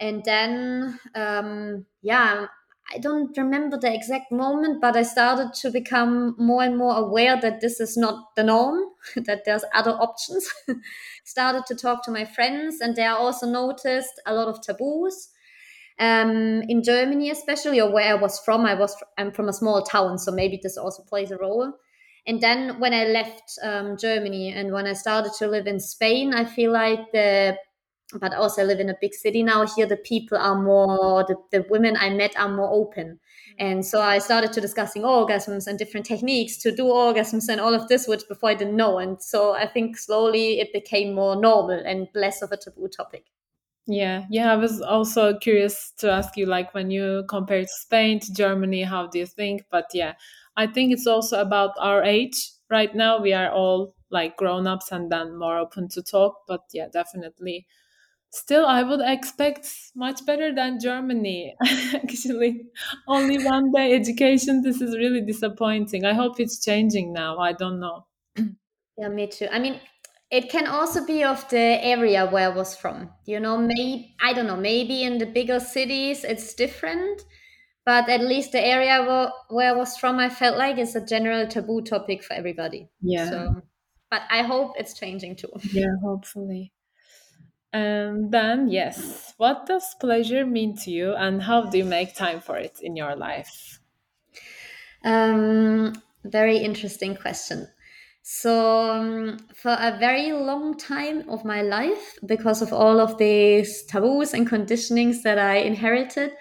And 0.00 0.24
then 0.24 0.98
um 1.14 1.86
yeah 2.02 2.46
i 2.94 2.98
don't 2.98 3.36
remember 3.36 3.78
the 3.78 3.92
exact 3.92 4.30
moment 4.32 4.80
but 4.80 4.96
i 4.96 5.02
started 5.02 5.52
to 5.54 5.70
become 5.70 6.34
more 6.38 6.62
and 6.62 6.76
more 6.78 6.96
aware 6.96 7.38
that 7.40 7.60
this 7.60 7.80
is 7.80 7.96
not 7.96 8.34
the 8.36 8.44
norm 8.44 8.80
that 9.16 9.44
there's 9.44 9.64
other 9.74 9.92
options. 9.92 10.48
Started 11.24 11.66
to 11.66 11.74
talk 11.74 12.04
to 12.04 12.10
my 12.10 12.24
friends 12.24 12.80
and 12.80 12.96
they 12.96 13.06
also 13.06 13.46
noticed 13.46 14.20
a 14.26 14.34
lot 14.34 14.48
of 14.48 14.62
taboos 14.62 15.28
um, 15.98 16.62
in 16.68 16.82
Germany, 16.82 17.30
especially, 17.30 17.80
or 17.80 17.92
where 17.92 18.12
I 18.12 18.14
was 18.14 18.38
from. 18.40 18.64
I 18.64 18.74
was 18.74 18.96
I'm 19.16 19.32
from 19.32 19.48
a 19.48 19.52
small 19.52 19.82
town, 19.82 20.18
so 20.18 20.30
maybe 20.32 20.58
this 20.62 20.76
also 20.76 21.02
plays 21.02 21.30
a 21.30 21.38
role. 21.38 21.72
And 22.26 22.40
then 22.40 22.78
when 22.78 22.92
I 22.92 23.04
left 23.04 23.58
um, 23.62 23.96
Germany 23.96 24.52
and 24.52 24.72
when 24.72 24.86
I 24.86 24.92
started 24.92 25.32
to 25.38 25.46
live 25.46 25.66
in 25.66 25.80
Spain, 25.80 26.34
I 26.34 26.44
feel 26.44 26.72
like 26.72 27.10
the 27.12 27.56
but 28.20 28.32
also 28.32 28.62
I 28.62 28.64
live 28.64 28.80
in 28.80 28.88
a 28.88 28.96
big 29.00 29.12
city 29.12 29.42
now. 29.42 29.66
Here, 29.66 29.86
the 29.86 29.96
people 29.96 30.38
are 30.38 30.60
more 30.60 31.24
the, 31.24 31.36
the 31.52 31.66
women 31.68 31.96
I 31.98 32.10
met 32.10 32.38
are 32.38 32.48
more 32.48 32.70
open. 32.72 33.20
And 33.58 33.84
so 33.84 34.00
I 34.00 34.18
started 34.18 34.52
to 34.52 34.60
discussing 34.60 35.02
orgasms 35.02 35.66
and 35.66 35.78
different 35.78 36.06
techniques 36.06 36.56
to 36.58 36.74
do 36.74 36.84
orgasms 36.84 37.48
and 37.48 37.60
all 37.60 37.74
of 37.74 37.88
this, 37.88 38.06
which 38.06 38.26
before 38.28 38.50
I 38.50 38.54
didn't 38.54 38.76
know. 38.76 38.98
And 38.98 39.20
so 39.20 39.52
I 39.52 39.66
think 39.66 39.98
slowly 39.98 40.60
it 40.60 40.72
became 40.72 41.14
more 41.14 41.34
normal 41.36 41.82
and 41.84 42.08
less 42.14 42.40
of 42.40 42.52
a 42.52 42.56
taboo 42.56 42.88
topic. 42.88 43.24
Yeah, 43.90 44.26
yeah. 44.30 44.52
I 44.52 44.56
was 44.56 44.82
also 44.82 45.38
curious 45.38 45.92
to 45.98 46.10
ask 46.10 46.36
you, 46.36 46.44
like, 46.46 46.74
when 46.74 46.90
you 46.90 47.24
compare 47.28 47.62
to 47.62 47.68
Spain 47.68 48.20
to 48.20 48.32
Germany, 48.34 48.82
how 48.82 49.06
do 49.06 49.18
you 49.18 49.26
think? 49.26 49.64
But 49.70 49.86
yeah, 49.94 50.14
I 50.56 50.66
think 50.66 50.92
it's 50.92 51.06
also 51.06 51.40
about 51.40 51.72
our 51.78 52.02
age. 52.04 52.50
Right 52.70 52.94
now, 52.94 53.18
we 53.20 53.32
are 53.32 53.50
all 53.50 53.94
like 54.10 54.36
grown 54.36 54.66
ups 54.66 54.92
and 54.92 55.10
then 55.10 55.38
more 55.38 55.56
open 55.58 55.88
to 55.88 56.02
talk. 56.02 56.42
But 56.46 56.64
yeah, 56.74 56.88
definitely. 56.92 57.66
Still, 58.30 58.66
I 58.66 58.82
would 58.84 59.00
expect 59.02 59.68
much 59.94 60.26
better 60.26 60.54
than 60.54 60.80
Germany. 60.80 61.56
Actually, 61.94 62.66
only 63.08 63.38
one 63.38 63.72
day 63.72 63.94
education. 63.94 64.62
This 64.62 64.82
is 64.82 64.96
really 64.98 65.22
disappointing. 65.22 66.04
I 66.04 66.14
hope 66.14 66.40
it's 66.40 66.64
changing 66.64 67.12
now. 67.14 67.38
I 67.38 67.52
don't 67.54 67.80
know. 67.80 68.06
Yeah, 68.96 69.08
me 69.08 69.26
too. 69.28 69.48
I 69.50 69.58
mean, 69.58 69.80
it 70.30 70.50
can 70.50 70.66
also 70.66 71.06
be 71.06 71.24
of 71.24 71.48
the 71.48 71.78
area 71.82 72.26
where 72.26 72.50
I 72.50 72.54
was 72.54 72.76
from. 72.76 73.10
You 73.24 73.40
know, 73.40 73.56
maybe 73.56 74.14
I 74.20 74.32
don't 74.32 74.46
know, 74.46 74.56
maybe 74.56 75.02
in 75.02 75.18
the 75.18 75.26
bigger 75.26 75.60
cities 75.60 76.24
it's 76.24 76.54
different, 76.54 77.22
but 77.84 78.08
at 78.08 78.20
least 78.20 78.52
the 78.52 78.64
area 78.64 79.02
where, 79.02 79.30
where 79.48 79.74
I 79.74 79.76
was 79.76 79.96
from, 79.96 80.18
I 80.18 80.28
felt 80.28 80.58
like 80.58 80.76
it's 80.76 80.94
a 80.94 81.04
general 81.04 81.46
taboo 81.46 81.80
topic 81.82 82.22
for 82.22 82.34
everybody. 82.34 82.88
Yeah. 83.00 83.30
So, 83.30 83.62
but 84.10 84.22
I 84.30 84.42
hope 84.42 84.74
it's 84.78 84.94
changing 84.94 85.36
too. 85.36 85.52
Yeah, 85.72 85.96
hopefully. 86.02 86.72
And 87.72 88.32
then, 88.32 88.68
yes, 88.68 89.34
what 89.36 89.66
does 89.66 89.94
pleasure 90.00 90.46
mean 90.46 90.76
to 90.78 90.90
you, 90.90 91.14
and 91.14 91.42
how 91.42 91.68
do 91.68 91.76
you 91.76 91.84
make 91.84 92.14
time 92.14 92.40
for 92.40 92.56
it 92.56 92.78
in 92.82 92.96
your 92.96 93.14
life? 93.14 93.80
Um, 95.04 95.92
very 96.24 96.58
interesting 96.58 97.14
question. 97.14 97.68
So, 98.30 98.90
um, 98.90 99.38
for 99.54 99.70
a 99.80 99.96
very 99.98 100.32
long 100.32 100.76
time 100.76 101.26
of 101.30 101.46
my 101.46 101.62
life, 101.62 102.18
because 102.26 102.60
of 102.60 102.74
all 102.74 103.00
of 103.00 103.16
these 103.16 103.84
taboos 103.84 104.34
and 104.34 104.46
conditionings 104.46 105.22
that 105.22 105.38
I 105.38 105.56
inherited, 105.56 106.32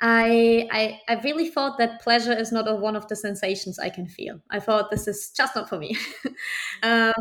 I, 0.00 0.66
I, 0.72 1.00
I 1.08 1.20
really 1.20 1.50
thought 1.50 1.76
that 1.76 2.00
pleasure 2.00 2.32
is 2.32 2.52
not 2.52 2.66
a, 2.66 2.74
one 2.74 2.96
of 2.96 3.06
the 3.08 3.16
sensations 3.16 3.78
I 3.78 3.90
can 3.90 4.06
feel. 4.08 4.40
I 4.50 4.60
thought 4.60 4.90
this 4.90 5.06
is 5.06 5.30
just 5.36 5.54
not 5.54 5.68
for 5.68 5.78
me. 5.78 5.98
um, 6.82 7.12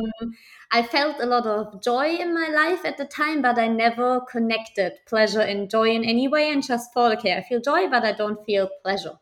I 0.71 0.81
felt 0.83 1.19
a 1.19 1.25
lot 1.25 1.45
of 1.45 1.81
joy 1.83 2.15
in 2.15 2.33
my 2.33 2.47
life 2.47 2.85
at 2.85 2.97
the 2.97 3.05
time, 3.05 3.41
but 3.41 3.59
I 3.59 3.67
never 3.67 4.21
connected 4.21 4.93
pleasure 5.07 5.41
and 5.41 5.69
joy 5.69 5.89
in 5.89 6.05
any 6.05 6.29
way 6.29 6.49
and 6.51 6.65
just 6.65 6.93
thought, 6.93 7.17
okay, 7.17 7.35
I 7.35 7.43
feel 7.43 7.59
joy, 7.59 7.89
but 7.89 8.05
I 8.05 8.13
don't 8.13 8.45
feel 8.45 8.69
pleasure. 8.81 9.19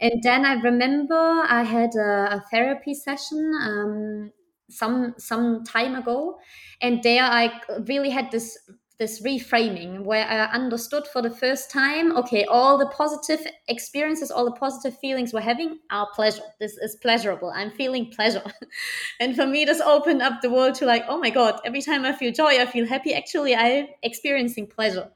And 0.00 0.22
then 0.22 0.44
I 0.44 0.54
remember 0.54 1.14
I 1.48 1.62
had 1.64 1.94
a, 1.96 2.36
a 2.36 2.44
therapy 2.50 2.94
session 2.94 3.52
um, 3.62 4.32
some 4.70 5.14
some 5.18 5.64
time 5.64 5.94
ago, 5.96 6.38
and 6.80 7.02
there 7.02 7.24
I 7.24 7.60
really 7.86 8.10
had 8.10 8.30
this 8.30 8.56
this 8.98 9.22
reframing 9.22 10.02
where 10.02 10.26
I 10.26 10.46
understood 10.46 11.06
for 11.06 11.22
the 11.22 11.30
first 11.30 11.70
time, 11.70 12.16
okay, 12.16 12.44
all 12.46 12.76
the 12.78 12.86
positive 12.86 13.46
experiences, 13.68 14.30
all 14.32 14.44
the 14.44 14.50
positive 14.58 14.98
feelings 14.98 15.32
we're 15.32 15.40
having 15.40 15.78
are 15.90 16.08
pleasure. 16.14 16.42
This 16.58 16.76
is 16.78 16.96
pleasurable. 16.96 17.52
I'm 17.54 17.70
feeling 17.70 18.10
pleasure. 18.10 18.42
and 19.20 19.36
for 19.36 19.46
me, 19.46 19.64
this 19.64 19.80
opened 19.80 20.20
up 20.20 20.42
the 20.42 20.50
world 20.50 20.74
to 20.76 20.86
like, 20.86 21.04
oh 21.08 21.18
my 21.18 21.30
God, 21.30 21.60
every 21.64 21.80
time 21.80 22.04
I 22.04 22.12
feel 22.12 22.32
joy, 22.32 22.60
I 22.60 22.66
feel 22.66 22.86
happy. 22.86 23.14
Actually, 23.14 23.54
I'm 23.54 23.86
experiencing 24.02 24.66
pleasure. 24.66 25.10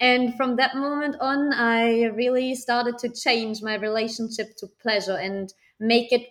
And 0.00 0.34
from 0.36 0.56
that 0.56 0.76
moment 0.76 1.16
on, 1.20 1.52
I 1.54 2.04
really 2.06 2.54
started 2.54 2.98
to 2.98 3.08
change 3.08 3.62
my 3.62 3.76
relationship 3.76 4.56
to 4.58 4.66
pleasure 4.82 5.16
and 5.16 5.52
make 5.80 6.12
it 6.12 6.28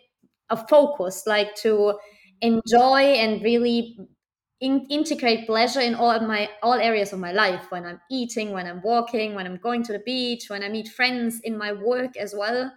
a 0.49 0.57
focus, 0.67 1.23
like 1.25 1.55
to 1.57 1.97
enjoy 2.41 3.01
and 3.01 3.41
really 3.43 3.97
in- 4.61 4.85
integrate 4.89 5.47
pleasure 5.47 5.79
in 5.81 5.95
all 5.95 6.19
my 6.21 6.49
all 6.63 6.75
areas 6.75 7.11
of 7.13 7.19
my 7.19 7.31
life. 7.31 7.65
When 7.71 7.85
I'm 7.85 7.99
eating, 8.11 8.51
when 8.51 8.67
I'm 8.67 8.81
walking, 8.83 9.33
when 9.33 9.45
I'm 9.47 9.57
going 9.57 9.83
to 9.83 9.93
the 9.93 9.99
beach, 10.05 10.49
when 10.49 10.63
I 10.63 10.69
meet 10.69 10.87
friends, 10.89 11.39
in 11.43 11.57
my 11.57 11.73
work 11.73 12.15
as 12.17 12.33
well. 12.37 12.71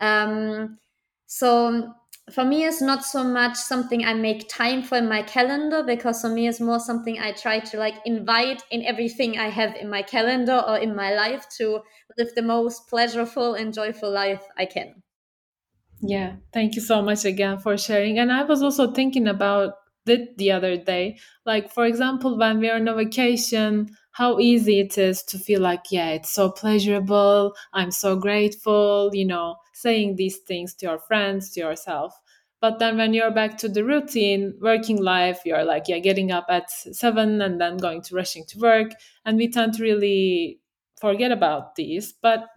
Um, 0.00 0.78
so 1.26 1.92
for 2.32 2.44
me 2.44 2.64
it's 2.64 2.80
not 2.80 3.04
so 3.04 3.24
much 3.24 3.56
something 3.56 4.04
i 4.04 4.14
make 4.14 4.48
time 4.48 4.82
for 4.82 4.98
in 4.98 5.08
my 5.08 5.22
calendar 5.22 5.82
because 5.82 6.20
for 6.20 6.28
me 6.28 6.46
it's 6.46 6.60
more 6.60 6.78
something 6.78 7.18
i 7.18 7.32
try 7.32 7.58
to 7.58 7.76
like 7.76 7.94
invite 8.04 8.62
in 8.70 8.84
everything 8.84 9.38
i 9.38 9.48
have 9.48 9.74
in 9.76 9.88
my 9.88 10.02
calendar 10.02 10.62
or 10.66 10.78
in 10.78 10.94
my 10.94 11.14
life 11.14 11.46
to 11.48 11.80
live 12.18 12.28
the 12.34 12.42
most 12.42 12.88
pleasurable 12.88 13.54
and 13.54 13.74
joyful 13.74 14.10
life 14.10 14.42
i 14.56 14.64
can. 14.64 15.02
Yeah 16.00 16.36
thank 16.52 16.76
you 16.76 16.82
so 16.82 17.02
much 17.02 17.24
again 17.24 17.58
for 17.58 17.76
sharing. 17.76 18.18
And 18.18 18.32
i 18.32 18.42
was 18.44 18.62
also 18.62 18.92
thinking 18.92 19.26
about 19.26 19.74
it 20.06 20.36
the 20.38 20.50
other 20.52 20.76
day. 20.76 21.18
Like 21.44 21.72
for 21.72 21.84
example 21.84 22.38
when 22.38 22.58
we 22.58 22.70
are 22.70 22.76
on 22.76 22.88
a 22.88 22.94
vacation 22.94 23.90
how 24.12 24.38
easy 24.40 24.80
it 24.80 24.98
is 24.98 25.22
to 25.22 25.38
feel 25.38 25.60
like 25.60 25.84
yeah 25.90 26.10
it's 26.10 26.30
so 26.30 26.50
pleasurable 26.50 27.54
i'm 27.72 27.90
so 27.90 28.16
grateful 28.16 29.10
you 29.12 29.24
know 29.24 29.56
saying 29.80 30.16
these 30.16 30.38
things 30.38 30.74
to 30.74 30.86
your 30.86 30.98
friends 30.98 31.50
to 31.52 31.60
yourself. 31.60 32.20
But 32.60 32.78
then 32.78 32.98
when 32.98 33.14
you're 33.14 33.30
back 33.30 33.56
to 33.58 33.68
the 33.68 33.84
routine 33.84 34.54
working 34.60 35.02
life 35.02 35.40
you're 35.46 35.64
like 35.64 35.84
yeah 35.88 35.98
getting 35.98 36.30
up 36.30 36.46
at 36.48 36.70
seven 36.70 37.40
and 37.40 37.60
then 37.60 37.78
going 37.78 38.02
to 38.02 38.14
rushing 38.14 38.44
to 38.46 38.58
work. 38.58 38.92
And 39.24 39.36
we 39.36 39.48
tend 39.48 39.74
to 39.74 39.82
really 39.82 40.60
forget 41.00 41.32
about 41.32 41.76
these. 41.76 42.12
But 42.12 42.48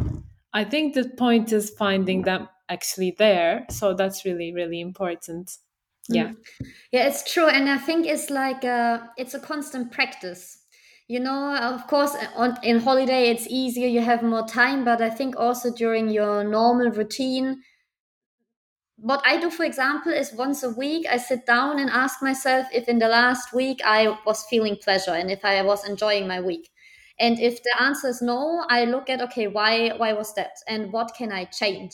i 0.53 0.63
think 0.63 0.93
the 0.93 1.09
point 1.17 1.51
is 1.51 1.69
finding 1.69 2.23
them 2.23 2.49
actually 2.69 3.15
there. 3.17 3.65
So 3.69 3.93
that's 3.93 4.25
really 4.25 4.53
really 4.53 4.81
important. 4.81 5.57
Yeah 6.09 6.29
mm. 6.29 6.35
yeah. 6.91 7.07
It's 7.07 7.31
true. 7.31 7.47
And 7.47 7.69
i 7.69 7.77
think 7.77 8.05
it's 8.05 8.29
like 8.29 8.63
a, 8.63 9.09
it's 9.17 9.33
a 9.33 9.39
constant 9.39 9.91
practice 9.91 10.62
you 11.07 11.19
know 11.19 11.55
of 11.55 11.85
course 11.87 12.15
uh, 12.15 12.27
on 12.35 12.57
in 12.63 12.79
holiday 12.79 13.29
it's 13.29 13.47
easier 13.47 13.87
you 13.87 14.01
have 14.01 14.23
more 14.23 14.47
time 14.47 14.83
but 14.85 15.01
i 15.01 15.09
think 15.09 15.35
also 15.37 15.71
during 15.71 16.09
your 16.09 16.43
normal 16.43 16.89
routine 16.91 17.61
what 19.03 19.21
I 19.25 19.37
do, 19.37 19.49
for 19.49 19.65
example, 19.65 20.13
is 20.13 20.31
once 20.33 20.63
a 20.63 20.69
week 20.69 21.05
I 21.09 21.17
sit 21.17 21.45
down 21.45 21.77
and 21.77 21.89
ask 21.89 22.21
myself 22.21 22.67
if 22.73 22.87
in 22.87 22.99
the 22.99 23.09
last 23.09 23.53
week 23.53 23.81
I 23.83 24.17
was 24.25 24.45
feeling 24.49 24.77
pleasure 24.81 25.11
and 25.11 25.29
if 25.29 25.43
I 25.43 25.61
was 25.61 25.85
enjoying 25.85 26.25
my 26.25 26.39
week. 26.39 26.69
And 27.19 27.37
if 27.37 27.61
the 27.63 27.81
answer 27.81 28.07
is 28.07 28.21
no, 28.21 28.65
I 28.69 28.85
look 28.85 29.09
at 29.09 29.21
okay, 29.21 29.47
why 29.47 29.89
why 29.97 30.13
was 30.13 30.33
that 30.35 30.53
and 30.69 30.93
what 30.93 31.13
can 31.17 31.33
I 31.33 31.45
change? 31.45 31.93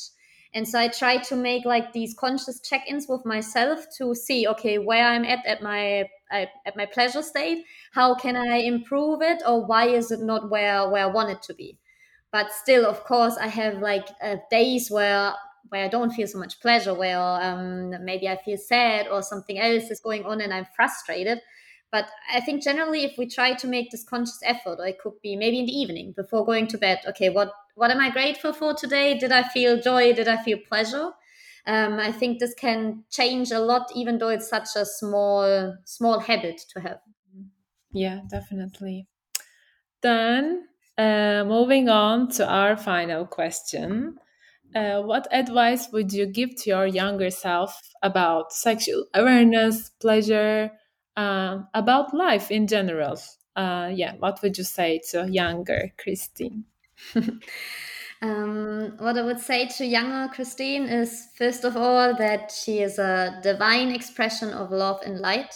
And 0.53 0.67
so 0.67 0.79
I 0.79 0.87
try 0.87 1.17
to 1.17 1.35
make 1.35 1.65
like 1.65 1.93
these 1.93 2.13
conscious 2.13 2.61
check-ins 2.61 3.07
with 3.07 3.25
myself 3.25 3.85
to 3.97 4.13
see 4.13 4.47
okay 4.47 4.77
where 4.77 5.07
I'm 5.07 5.25
at 5.25 5.45
at 5.47 5.63
my 5.63 6.07
at 6.31 6.75
my 6.75 6.85
pleasure 6.85 7.21
state. 7.23 7.65
How 7.93 8.15
can 8.15 8.35
I 8.35 8.57
improve 8.57 9.21
it, 9.21 9.41
or 9.47 9.65
why 9.65 9.87
is 9.87 10.11
it 10.11 10.21
not 10.21 10.49
where 10.49 10.89
where 10.89 11.03
I 11.03 11.07
want 11.07 11.29
it 11.31 11.41
to 11.43 11.53
be? 11.53 11.77
but 12.31 12.51
still 12.51 12.85
of 12.85 13.03
course 13.03 13.37
i 13.37 13.47
have 13.47 13.79
like 13.81 14.07
uh, 14.21 14.35
days 14.51 14.89
where 14.91 15.33
where 15.69 15.85
i 15.85 15.87
don't 15.87 16.11
feel 16.13 16.27
so 16.27 16.37
much 16.37 16.59
pleasure 16.59 16.93
where 16.93 17.19
um, 17.19 17.93
maybe 18.05 18.27
i 18.27 18.35
feel 18.37 18.57
sad 18.57 19.07
or 19.07 19.21
something 19.21 19.59
else 19.59 19.89
is 19.89 19.99
going 19.99 20.25
on 20.25 20.41
and 20.41 20.53
i'm 20.53 20.65
frustrated 20.75 21.41
but 21.91 22.09
i 22.33 22.39
think 22.39 22.63
generally 22.63 23.03
if 23.03 23.17
we 23.17 23.25
try 23.27 23.53
to 23.53 23.67
make 23.67 23.89
this 23.91 24.03
conscious 24.03 24.39
effort 24.43 24.79
or 24.79 24.87
it 24.87 24.99
could 24.99 25.19
be 25.21 25.35
maybe 25.35 25.59
in 25.59 25.65
the 25.65 25.71
evening 25.79 26.11
before 26.15 26.45
going 26.45 26.67
to 26.67 26.77
bed 26.77 26.99
okay 27.07 27.29
what 27.29 27.51
what 27.75 27.91
am 27.91 27.99
i 27.99 28.09
grateful 28.09 28.53
for 28.53 28.73
today 28.73 29.17
did 29.17 29.31
i 29.31 29.43
feel 29.43 29.79
joy 29.79 30.13
did 30.13 30.27
i 30.27 30.37
feel 30.43 30.57
pleasure 30.67 31.11
um, 31.69 31.93
i 31.99 32.11
think 32.11 32.39
this 32.39 32.53
can 32.55 33.03
change 33.09 33.51
a 33.51 33.59
lot 33.59 33.85
even 33.95 34.17
though 34.17 34.29
it's 34.29 34.49
such 34.49 34.69
a 34.75 34.85
small 34.85 35.75
small 35.85 36.19
habit 36.19 36.61
to 36.69 36.79
have 36.81 36.99
yeah 37.91 38.21
definitely 38.29 39.07
then 40.01 40.67
uh, 40.97 41.43
moving 41.45 41.89
on 41.89 42.29
to 42.29 42.47
our 42.47 42.75
final 42.77 43.25
question. 43.25 44.17
Uh, 44.75 45.01
what 45.01 45.27
advice 45.31 45.89
would 45.91 46.13
you 46.13 46.27
give 46.27 46.55
to 46.55 46.69
your 46.69 46.85
younger 46.85 47.29
self 47.29 47.81
about 48.03 48.53
sexual 48.53 49.05
awareness, 49.13 49.89
pleasure, 50.01 50.71
uh, 51.17 51.59
about 51.73 52.13
life 52.13 52.51
in 52.51 52.67
general? 52.67 53.17
Uh, 53.55 53.89
yeah, 53.93 54.13
what 54.19 54.41
would 54.43 54.57
you 54.57 54.63
say 54.63 55.01
to 55.11 55.27
younger 55.29 55.91
Christine? 55.97 56.65
um, 58.21 58.95
what 58.97 59.17
I 59.17 59.21
would 59.21 59.39
say 59.39 59.67
to 59.77 59.85
younger 59.85 60.31
Christine 60.33 60.83
is 60.83 61.27
first 61.37 61.63
of 61.63 61.77
all 61.77 62.15
that 62.17 62.51
she 62.51 62.79
is 62.79 62.99
a 62.99 63.39
divine 63.41 63.91
expression 63.91 64.49
of 64.49 64.71
love 64.71 64.99
and 65.05 65.19
light 65.19 65.53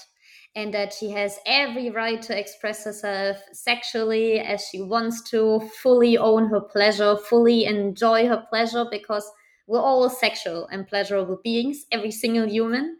and 0.56 0.73
that 0.73 0.93
she 0.93 1.10
has 1.10 1.39
every 1.45 1.89
right 1.89 2.21
to 2.21 2.38
express 2.38 2.86
herself 2.86 3.38
sexually 3.52 4.39
as 4.39 4.63
she 4.71 4.82
wants 4.82 5.21
to, 5.32 5.60
fully 5.82 6.17
own 6.17 6.47
her 6.47 6.62
pleasure, 6.62 7.17
fully 7.17 7.65
enjoy 7.65 8.28
her 8.28 8.45
pleasure, 8.49 8.86
because 8.91 9.30
we're 9.65 9.82
all 9.82 10.10
sexual 10.10 10.67
and 10.67 10.88
pleasurable 10.88 11.39
beings, 11.43 11.86
every 11.91 12.12
single 12.12 12.47
human. 12.47 12.97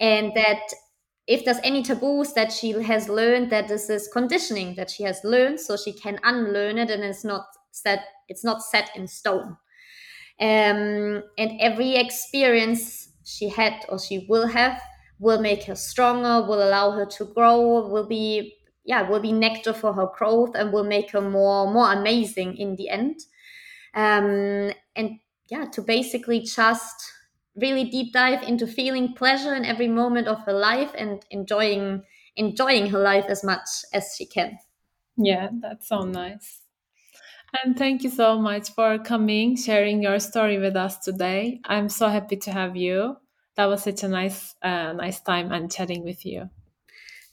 And 0.00 0.32
that 0.34 0.62
if 1.26 1.44
there's 1.44 1.60
any 1.62 1.82
taboos 1.82 2.32
that 2.32 2.52
she 2.52 2.72
has 2.72 3.08
learned, 3.10 3.50
that 3.50 3.68
this 3.68 3.90
is 3.90 4.08
conditioning 4.10 4.74
that 4.76 4.90
she 4.90 5.02
has 5.02 5.20
learned, 5.24 5.60
so 5.60 5.76
she 5.76 5.92
can 5.92 6.18
unlearn 6.22 6.78
it 6.78 6.90
and 6.90 7.04
it's 7.04 7.24
not 7.24 7.44
set, 7.70 8.00
it's 8.28 8.44
not 8.44 8.62
set 8.62 8.90
in 8.96 9.06
stone. 9.08 9.56
Um, 10.40 11.22
and 11.36 11.60
every 11.60 11.96
experience 11.96 13.08
she 13.24 13.48
had 13.48 13.84
or 13.88 13.98
she 13.98 14.26
will 14.28 14.46
have 14.46 14.80
will 15.18 15.40
make 15.40 15.64
her 15.64 15.74
stronger, 15.74 16.46
will 16.46 16.62
allow 16.62 16.92
her 16.92 17.04
to 17.06 17.24
grow, 17.24 17.88
will 17.88 18.06
be 18.06 18.54
yeah, 18.84 19.02
will 19.08 19.20
be 19.20 19.32
nectar 19.32 19.74
for 19.74 19.92
her 19.92 20.06
growth 20.16 20.54
and 20.54 20.72
will 20.72 20.84
make 20.84 21.10
her 21.10 21.20
more 21.20 21.72
more 21.72 21.92
amazing 21.92 22.56
in 22.56 22.76
the 22.76 22.88
end. 22.88 23.20
Um, 23.94 24.72
and 24.96 25.18
yeah, 25.50 25.66
to 25.72 25.82
basically 25.82 26.40
just 26.40 26.96
really 27.56 27.84
deep 27.84 28.12
dive 28.12 28.42
into 28.42 28.66
feeling 28.66 29.14
pleasure 29.14 29.54
in 29.54 29.64
every 29.64 29.88
moment 29.88 30.28
of 30.28 30.42
her 30.44 30.52
life 30.52 30.92
and 30.96 31.24
enjoying 31.30 32.04
enjoying 32.36 32.90
her 32.90 32.98
life 33.00 33.26
as 33.28 33.42
much 33.44 33.68
as 33.92 34.14
she 34.16 34.26
can. 34.26 34.58
Yeah, 35.16 35.50
that's 35.60 35.88
so 35.88 36.02
nice. 36.02 36.57
And 37.52 37.76
thank 37.78 38.02
you 38.02 38.10
so 38.10 38.38
much 38.38 38.70
for 38.74 38.98
coming, 38.98 39.56
sharing 39.56 40.02
your 40.02 40.18
story 40.20 40.58
with 40.58 40.76
us 40.76 40.98
today. 40.98 41.60
I'm 41.64 41.88
so 41.88 42.08
happy 42.08 42.36
to 42.36 42.52
have 42.52 42.76
you. 42.76 43.16
That 43.56 43.66
was 43.66 43.82
such 43.82 44.02
a 44.02 44.08
nice 44.08 44.54
uh, 44.62 44.92
nice 44.92 45.20
time 45.20 45.50
and 45.50 45.72
chatting 45.72 46.04
with 46.04 46.24
you. 46.24 46.50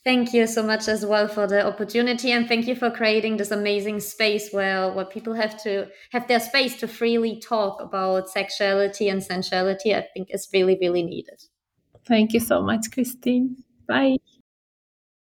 Thank 0.03 0.33
you 0.33 0.47
so 0.47 0.61
much 0.63 0.87
as 0.87 1.05
well 1.05 1.27
for 1.27 1.47
the 1.47 1.65
opportunity 1.65 2.31
and 2.31 2.47
thank 2.47 2.67
you 2.67 2.75
for 2.75 2.91
creating 2.91 3.37
this 3.37 3.51
amazing 3.51 3.99
space 3.99 4.51
where 4.51 4.91
where 4.93 5.05
people 5.05 5.33
have 5.33 5.61
to 5.63 5.87
have 6.11 6.27
their 6.27 6.39
space 6.39 6.77
to 6.79 6.87
freely 6.87 7.39
talk 7.39 7.81
about 7.81 8.29
sexuality 8.29 9.09
and 9.09 9.21
sensuality. 9.21 9.93
I 9.93 10.07
think 10.13 10.29
is 10.31 10.47
really 10.53 10.77
really 10.79 11.03
needed. 11.03 11.41
Thank 12.07 12.33
you 12.33 12.39
so 12.39 12.61
much 12.61 12.91
christine. 12.91 13.57
Bye 13.87 14.17